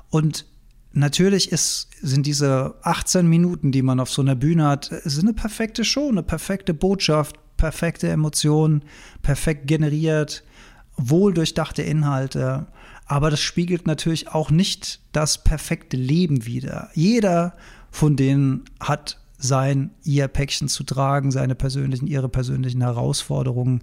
Und 0.10 0.46
natürlich 0.94 1.52
ist, 1.52 1.90
sind 2.02 2.26
diese 2.26 2.76
18 2.84 3.28
Minuten, 3.28 3.72
die 3.72 3.82
man 3.82 4.00
auf 4.00 4.12
so 4.12 4.22
einer 4.22 4.36
Bühne 4.36 4.68
hat, 4.68 4.92
sind 5.04 5.26
eine 5.26 5.34
perfekte 5.34 5.84
Show, 5.84 6.10
eine 6.10 6.24
perfekte 6.24 6.74
Botschaft, 6.74 7.36
perfekte 7.58 8.10
Emotionen, 8.10 8.84
perfekt 9.22 9.68
generiert, 9.68 10.44
wohl 10.98 11.34
durchdachte 11.34 11.82
Inhalte. 11.82 12.68
Aber 13.12 13.30
das 13.30 13.42
spiegelt 13.42 13.88
natürlich 13.88 14.30
auch 14.30 14.52
nicht 14.52 15.02
das 15.12 15.44
perfekte 15.44 15.98
Leben 15.98 16.46
wider. 16.46 16.90
Jeder 16.94 17.58
von 17.90 18.16
denen 18.16 18.64
hat 18.80 19.20
sein, 19.38 19.90
ihr 20.06 20.30
Päckchen 20.30 20.70
zu 20.70 20.86
tragen, 20.86 21.30
seine 21.30 21.54
persönlichen, 21.54 22.08
ihre 22.08 22.30
persönlichen 22.30 22.80
Herausforderungen. 22.80 23.82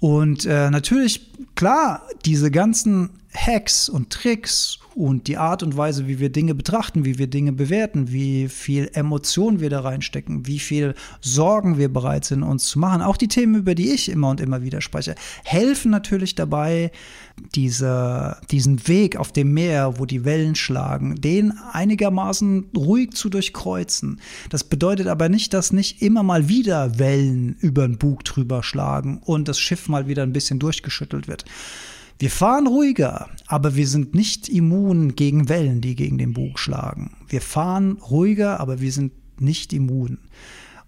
Und 0.00 0.46
äh, 0.46 0.70
natürlich, 0.70 1.32
klar, 1.54 2.08
diese 2.24 2.50
ganzen 2.50 3.10
Hacks 3.36 3.88
und 3.88 4.10
Tricks 4.10 4.78
und 4.96 5.26
die 5.28 5.36
Art 5.36 5.62
und 5.62 5.76
Weise, 5.76 6.08
wie 6.08 6.18
wir 6.18 6.30
Dinge 6.30 6.54
betrachten, 6.54 7.04
wie 7.04 7.18
wir 7.18 7.26
Dinge 7.26 7.52
bewerten, 7.52 8.10
wie 8.10 8.48
viel 8.48 8.90
Emotion 8.94 9.60
wir 9.60 9.68
da 9.68 9.80
reinstecken, 9.80 10.46
wie 10.46 10.58
viel 10.58 10.94
Sorgen 11.20 11.76
wir 11.76 11.92
bereit 11.92 12.24
sind, 12.24 12.42
uns 12.42 12.66
zu 12.66 12.78
machen, 12.78 13.02
auch 13.02 13.18
die 13.18 13.28
Themen, 13.28 13.56
über 13.56 13.74
die 13.74 13.90
ich 13.90 14.08
immer 14.08 14.30
und 14.30 14.40
immer 14.40 14.62
wieder 14.62 14.80
spreche, 14.80 15.14
helfen 15.44 15.90
natürlich 15.90 16.34
dabei, 16.34 16.90
diese, 17.54 18.38
diesen 18.50 18.88
Weg 18.88 19.16
auf 19.16 19.32
dem 19.32 19.52
Meer, 19.52 19.98
wo 19.98 20.06
die 20.06 20.24
Wellen 20.24 20.54
schlagen, 20.54 21.20
den 21.20 21.52
einigermaßen 21.72 22.70
ruhig 22.74 23.12
zu 23.12 23.28
durchkreuzen. 23.28 24.20
Das 24.48 24.64
bedeutet 24.64 25.08
aber 25.08 25.28
nicht, 25.28 25.52
dass 25.52 25.72
nicht 25.72 26.00
immer 26.00 26.22
mal 26.22 26.48
wieder 26.48 26.98
Wellen 26.98 27.56
über 27.60 27.86
den 27.86 27.98
Bug 27.98 28.24
drüber 28.24 28.62
schlagen 28.62 29.20
und 29.22 29.48
das 29.48 29.60
Schiff 29.60 29.88
mal 29.88 30.08
wieder 30.08 30.22
ein 30.22 30.32
bisschen 30.32 30.58
durchgeschüttelt 30.58 31.28
wird. 31.28 31.44
Wir 32.18 32.30
fahren 32.30 32.66
ruhiger, 32.66 33.28
aber 33.46 33.76
wir 33.76 33.86
sind 33.86 34.14
nicht 34.14 34.48
immun 34.48 35.16
gegen 35.16 35.48
Wellen, 35.48 35.80
die 35.80 35.94
gegen 35.94 36.16
den 36.16 36.32
Bug 36.32 36.58
schlagen. 36.58 37.16
Wir 37.28 37.42
fahren 37.42 37.98
ruhiger, 38.10 38.58
aber 38.58 38.80
wir 38.80 38.90
sind 38.90 39.12
nicht 39.38 39.72
immun. 39.72 40.18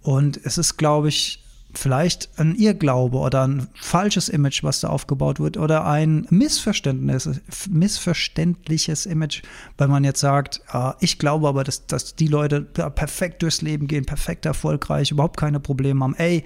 Und 0.01 0.41
es 0.43 0.57
ist, 0.57 0.79
glaube 0.79 1.09
ich, 1.09 1.45
vielleicht 1.75 2.31
ein 2.39 2.55
Irrglaube 2.55 3.19
oder 3.19 3.47
ein 3.47 3.69
falsches 3.75 4.29
Image, 4.29 4.65
was 4.65 4.81
da 4.81 4.89
aufgebaut 4.89 5.39
wird, 5.39 5.59
oder 5.59 5.85
ein 5.85 6.27
Missverständnis, 6.31 7.29
missverständliches 7.69 9.07
Image, 9.07 9.43
weil 9.77 9.89
man 9.89 10.05
jetzt 10.05 10.21
sagt, 10.21 10.63
äh, 10.73 10.93
ich 11.01 11.19
glaube 11.19 11.47
aber, 11.47 11.65
dass, 11.65 11.87
dass 11.87 12.17
die 12.17 12.27
Leute 12.27 12.63
perfekt 12.63 13.43
durchs 13.43 13.61
Leben 13.61 13.87
gehen, 13.87 14.07
perfekt 14.07 14.47
erfolgreich, 14.47 15.11
überhaupt 15.11 15.37
keine 15.37 15.61
Probleme 15.61 16.03
haben. 16.03 16.15
Ey, 16.17 16.45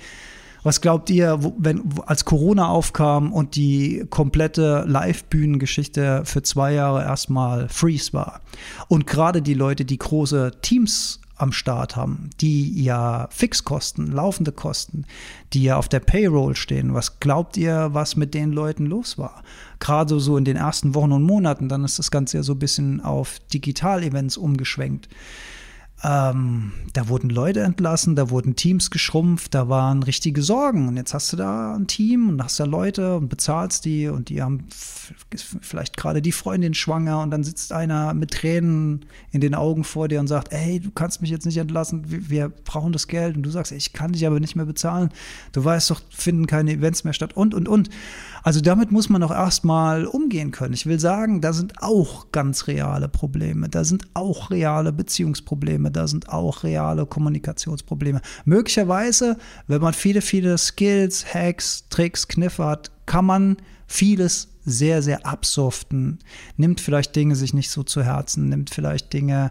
was 0.63 0.81
glaubt 0.81 1.11
ihr, 1.11 1.39
wenn 1.59 1.83
als 2.07 2.25
Corona 2.25 2.69
aufkam 2.69 3.33
und 3.33 3.57
die 3.57 4.05
komplette 4.11 4.85
Live-Bühnengeschichte 4.87 6.23
für 6.25 6.43
zwei 6.43 6.73
Jahre 6.73 7.03
erstmal 7.03 7.69
freeze 7.69 8.13
war 8.13 8.41
und 8.89 9.07
gerade 9.07 9.43
die 9.43 9.55
Leute, 9.55 9.85
die 9.85 9.99
große 9.99 10.53
Teams 10.63 11.21
am 11.43 11.53
Start 11.53 11.97
haben, 11.97 12.31
die 12.41 12.83
ja 12.83 13.27
Fixkosten, 13.31 14.13
laufende 14.13 14.53
Kosten, 14.53 15.07
die 15.53 15.65
ja 15.65 15.77
auf 15.77 15.89
der 15.89 15.99
Payroll 15.99 16.55
stehen. 16.55 16.95
Was 16.95 17.19
glaubt 17.19 17.57
ihr, 17.57 17.89
was 17.93 18.15
mit 18.15 18.33
den 18.33 18.53
Leuten 18.53 18.87
los 18.87 19.19
war? 19.19 19.43
Gerade 19.81 20.21
so 20.21 20.37
in 20.37 20.45
den 20.45 20.57
ersten 20.57 20.95
Wochen 20.95 21.11
und 21.11 21.25
Monaten, 21.25 21.69
dann 21.69 21.85
ist 21.85 21.99
das 21.99 22.13
Ganze 22.13 22.37
ja 22.37 22.43
so 22.45 22.53
ein 22.53 22.61
bisschen 22.61 23.01
auf 23.01 23.41
Digital-Events 23.53 24.37
umgeschwenkt. 24.37 25.09
Ähm, 26.05 26.73
da 26.95 27.09
wurden 27.09 27.31
Leute 27.31 27.61
entlassen, 27.61 28.17
da 28.17 28.29
wurden 28.29 28.57
Teams 28.57 28.91
geschrumpft, 28.91 29.55
da 29.55 29.69
waren 29.69 30.03
richtige 30.03 30.43
Sorgen. 30.43 30.89
Und 30.89 30.97
jetzt 30.97 31.15
hast 31.15 31.33
du 31.33 31.37
da 31.37 31.75
ein 31.75 31.87
Team 31.87 32.29
und 32.29 32.43
hast 32.43 32.59
da 32.59 32.65
Leute 32.65 33.17
und 33.17 33.29
bezahlst 33.29 33.85
die 33.85 34.09
und 34.09 34.29
die 34.29 34.43
haben 34.43 34.67
vielleicht 35.61 35.97
gerade 35.97 36.21
die 36.21 36.33
Freundin 36.33 36.75
schwanger 36.75 37.21
und 37.21 37.31
dann 37.31 37.45
sitzt 37.45 37.73
einer 37.73 38.15
mit 38.15 38.33
Tränen 38.33 39.05
in 39.31 39.41
den 39.41 39.55
Augen 39.55 39.85
vor 39.85 40.09
dir 40.09 40.19
und 40.19 40.27
sagt, 40.27 40.53
ey, 40.53 40.81
du 40.81 40.91
kannst 40.91 41.23
mich 41.23 41.31
jetzt 41.31 41.47
nicht 41.47 41.59
entlassen, 41.59 42.03
wir 42.07 42.49
brauchen 42.49 42.93
das 42.93 43.07
Geld. 43.07 43.37
Und 43.37 43.45
du 43.45 43.51
sagst, 43.51 43.71
ich 43.71 43.93
kann 43.93 44.13
dich 44.13 44.27
aber 44.27 44.41
nicht 44.41 44.57
mehr 44.57 44.67
bezahlen. 44.67 45.11
Du 45.53 45.65
weißt 45.65 45.91
doch, 45.91 46.01
finden 46.11 46.47
keine 46.47 46.73
Events 46.73 47.05
mehr 47.05 47.13
statt 47.13 47.37
und, 47.37 47.55
und, 47.55 47.69
und. 47.69 47.91
Also 48.43 48.61
damit 48.61 48.91
muss 48.91 49.09
man 49.09 49.23
auch 49.23 49.31
erstmal 49.31 50.07
umgehen 50.07 50.51
können. 50.51 50.75
Ich 50.75 50.87
will 50.87 50.99
sagen, 50.99 51.41
da 51.41 51.53
sind 51.53 51.83
auch 51.83 52.33
ganz 52.33 52.67
reale 52.67 53.09
Probleme, 53.09 53.69
da 53.69 53.85
sind 53.85 54.07
auch 54.15 54.51
reale 54.51 54.93
Beziehungsprobleme 54.93 55.91
da 55.91 56.07
sind 56.07 56.29
auch 56.29 56.65
reale 56.65 57.07
Kommunikationsprobleme. 57.07 58.21
Möglicherweise, 58.45 59.37
wenn 59.67 59.81
man 59.81 59.95
viele, 59.95 60.21
viele 60.21 60.59
Skills, 60.59 61.35
Hacks, 61.35 61.89
Tricks, 61.89 62.29
Kniffe 62.29 62.65
hat, 62.65 62.91
kann 63.07 63.25
man 63.25 63.57
vieles 63.87 64.49
sehr, 64.65 65.03
sehr 65.03 65.27
absoften, 65.27 66.19
nimmt 66.57 66.81
vielleicht 66.81 67.15
Dinge 67.17 67.37
sich 67.37 67.53
nicht 67.53 67.71
so 67.71 67.83
zu 67.83 68.03
Herzen, 68.03 68.49
nimmt 68.49 68.71
vielleicht 68.71 69.13
Dinge 69.13 69.51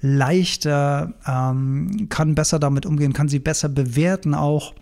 leichter, 0.00 1.14
ähm, 1.26 2.08
kann 2.08 2.34
besser 2.34 2.58
damit 2.58 2.86
umgehen, 2.86 3.12
kann 3.12 3.28
sie 3.28 3.38
besser 3.38 3.68
bewerten 3.68 4.34
auch. 4.34 4.74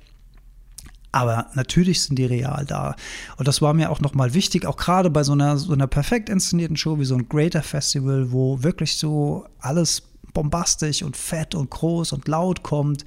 Aber 1.14 1.46
natürlich 1.54 2.02
sind 2.02 2.18
die 2.18 2.24
real 2.24 2.64
da. 2.66 2.96
Und 3.36 3.46
das 3.46 3.62
war 3.62 3.72
mir 3.72 3.92
auch 3.92 4.00
nochmal 4.00 4.34
wichtig, 4.34 4.66
auch 4.66 4.76
gerade 4.76 5.10
bei 5.10 5.22
so 5.22 5.30
einer, 5.30 5.56
so 5.58 5.72
einer 5.72 5.86
perfekt 5.86 6.28
inszenierten 6.28 6.76
Show 6.76 6.98
wie 6.98 7.04
so 7.04 7.14
ein 7.14 7.28
Greater 7.28 7.62
Festival, 7.62 8.32
wo 8.32 8.64
wirklich 8.64 8.96
so 8.96 9.46
alles 9.60 10.02
bombastisch 10.32 11.04
und 11.04 11.16
fett 11.16 11.54
und 11.54 11.70
groß 11.70 12.14
und 12.14 12.26
laut 12.26 12.64
kommt. 12.64 13.04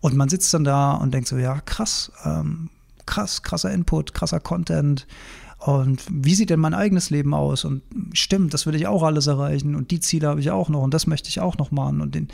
Und 0.00 0.16
man 0.16 0.28
sitzt 0.28 0.52
dann 0.52 0.64
da 0.64 0.94
und 0.94 1.14
denkt 1.14 1.28
so, 1.28 1.36
ja, 1.36 1.60
krass, 1.60 2.10
ähm, 2.24 2.70
krass, 3.06 3.44
krasser 3.44 3.70
Input, 3.70 4.14
krasser 4.14 4.40
Content. 4.40 5.06
Und 5.58 6.02
wie 6.10 6.34
sieht 6.34 6.50
denn 6.50 6.60
mein 6.60 6.74
eigenes 6.74 7.10
Leben 7.10 7.32
aus? 7.32 7.64
Und 7.64 7.82
stimmt, 8.12 8.52
das 8.52 8.66
will 8.66 8.74
ich 8.74 8.86
auch 8.86 9.02
alles 9.02 9.26
erreichen. 9.26 9.74
Und 9.74 9.90
die 9.90 10.00
Ziele 10.00 10.28
habe 10.28 10.40
ich 10.40 10.50
auch 10.50 10.68
noch. 10.68 10.82
Und 10.82 10.92
das 10.92 11.06
möchte 11.06 11.28
ich 11.28 11.40
auch 11.40 11.56
noch 11.56 11.70
machen. 11.70 12.00
Und 12.00 12.14
den 12.14 12.28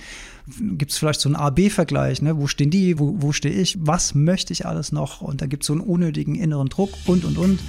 gibt 0.77 0.91
es 0.91 0.99
vielleicht 0.99 1.21
so 1.21 1.29
einen 1.29 1.37
A-B-Vergleich. 1.37 2.23
Ne? 2.23 2.37
Wo 2.39 2.47
stehen 2.47 2.71
die? 2.71 2.99
Wo, 2.99 3.17
wo 3.19 3.33
stehe 3.33 3.55
ich? 3.55 3.79
Was 3.81 4.15
möchte 4.15 4.53
ich 4.53 4.67
alles 4.67 4.91
noch? 4.91 5.21
Und 5.21 5.43
da 5.43 5.47
gibt 5.47 5.63
es 5.63 5.69
so 5.69 5.75
einen 5.75 5.83
unnötigen 5.83 6.35
inneren 6.35 6.69
Druck 6.69 6.91
und, 7.07 7.25
und, 7.25 7.39
und. 7.39 7.61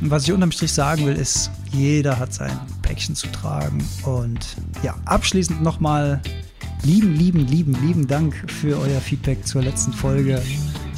Und 0.00 0.10
was 0.10 0.24
ich 0.24 0.32
unterm 0.32 0.52
Strich 0.52 0.72
sagen 0.72 1.04
will, 1.06 1.14
ist, 1.14 1.50
jeder 1.72 2.18
hat 2.18 2.32
sein 2.32 2.58
Päckchen 2.82 3.14
zu 3.14 3.26
tragen. 3.28 3.84
Und 4.04 4.56
ja, 4.82 4.96
abschließend 5.04 5.62
nochmal 5.62 6.20
lieben, 6.82 7.14
lieben, 7.14 7.46
lieben, 7.46 7.76
lieben 7.86 8.06
Dank 8.06 8.34
für 8.50 8.78
euer 8.78 9.00
Feedback 9.00 9.46
zur 9.46 9.62
letzten 9.62 9.92
Folge. 9.92 10.42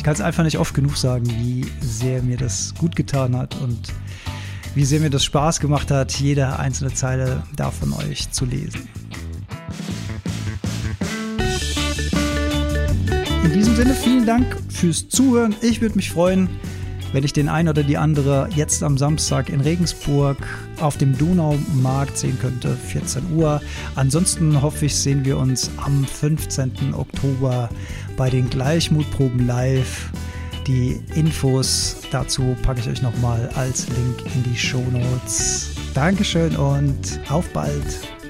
Ich 0.03 0.05
kann 0.05 0.15
es 0.15 0.21
einfach 0.21 0.43
nicht 0.43 0.59
oft 0.59 0.75
genug 0.75 0.97
sagen, 0.97 1.29
wie 1.29 1.65
sehr 1.81 2.25
mir 2.25 2.37
das 2.37 2.75
gut 2.77 2.97
getan 2.97 3.37
hat 3.37 3.55
und 3.61 3.79
wie 4.75 4.85
sehr 4.85 4.99
mir 4.99 5.11
das 5.11 5.23
Spaß 5.23 5.61
gemacht 5.61 5.93
hat, 5.93 6.13
jede 6.15 6.59
einzelne 6.59 6.93
Zeile 6.93 7.45
davon 7.55 7.93
euch 7.93 8.29
zu 8.33 8.45
lesen. 8.45 8.89
In 13.45 13.53
diesem 13.53 13.77
Sinne 13.77 13.95
vielen 13.95 14.27
Dank 14.27 14.45
fürs 14.71 15.09
Zuhören. 15.09 15.55
Ich 15.61 15.81
würde 15.81 15.95
mich 15.95 16.11
freuen, 16.11 16.49
wenn 17.13 17.23
ich 17.23 17.33
den 17.33 17.49
einen 17.49 17.69
oder 17.69 17.85
die 17.85 17.97
andere 17.97 18.49
jetzt 18.57 18.83
am 18.83 18.99
Samstag 18.99 19.51
in 19.51 19.61
Regensburg 19.61 20.39
auf 20.81 20.97
dem 20.97 21.17
Donaumarkt 21.17 22.19
sehen 22.19 22.39
könnte, 22.41 22.75
14 22.75 23.37
Uhr. 23.37 23.61
Ansonsten 23.95 24.63
hoffe 24.63 24.87
ich, 24.87 24.97
sehen 24.97 25.25
wir 25.25 25.39
uns 25.39 25.71
am 25.77 26.05
15. 26.05 26.93
Oktober 26.93 27.69
bei 28.23 28.31
den 28.31 28.49
Gleichmutproben 28.49 29.49
live. 29.49 30.13
Die 30.69 31.01
Infos 31.17 31.97
dazu 32.13 32.57
packe 32.63 32.79
ich 32.79 32.89
euch 32.89 33.03
nochmal 33.03 33.51
als 33.57 33.89
Link 33.89 34.33
in 34.33 34.45
die 34.45 34.57
Show 34.57 34.85
Notes. 34.93 35.75
Dankeschön 35.93 36.55
und 36.55 37.19
auf 37.29 37.49
bald! 37.49 38.22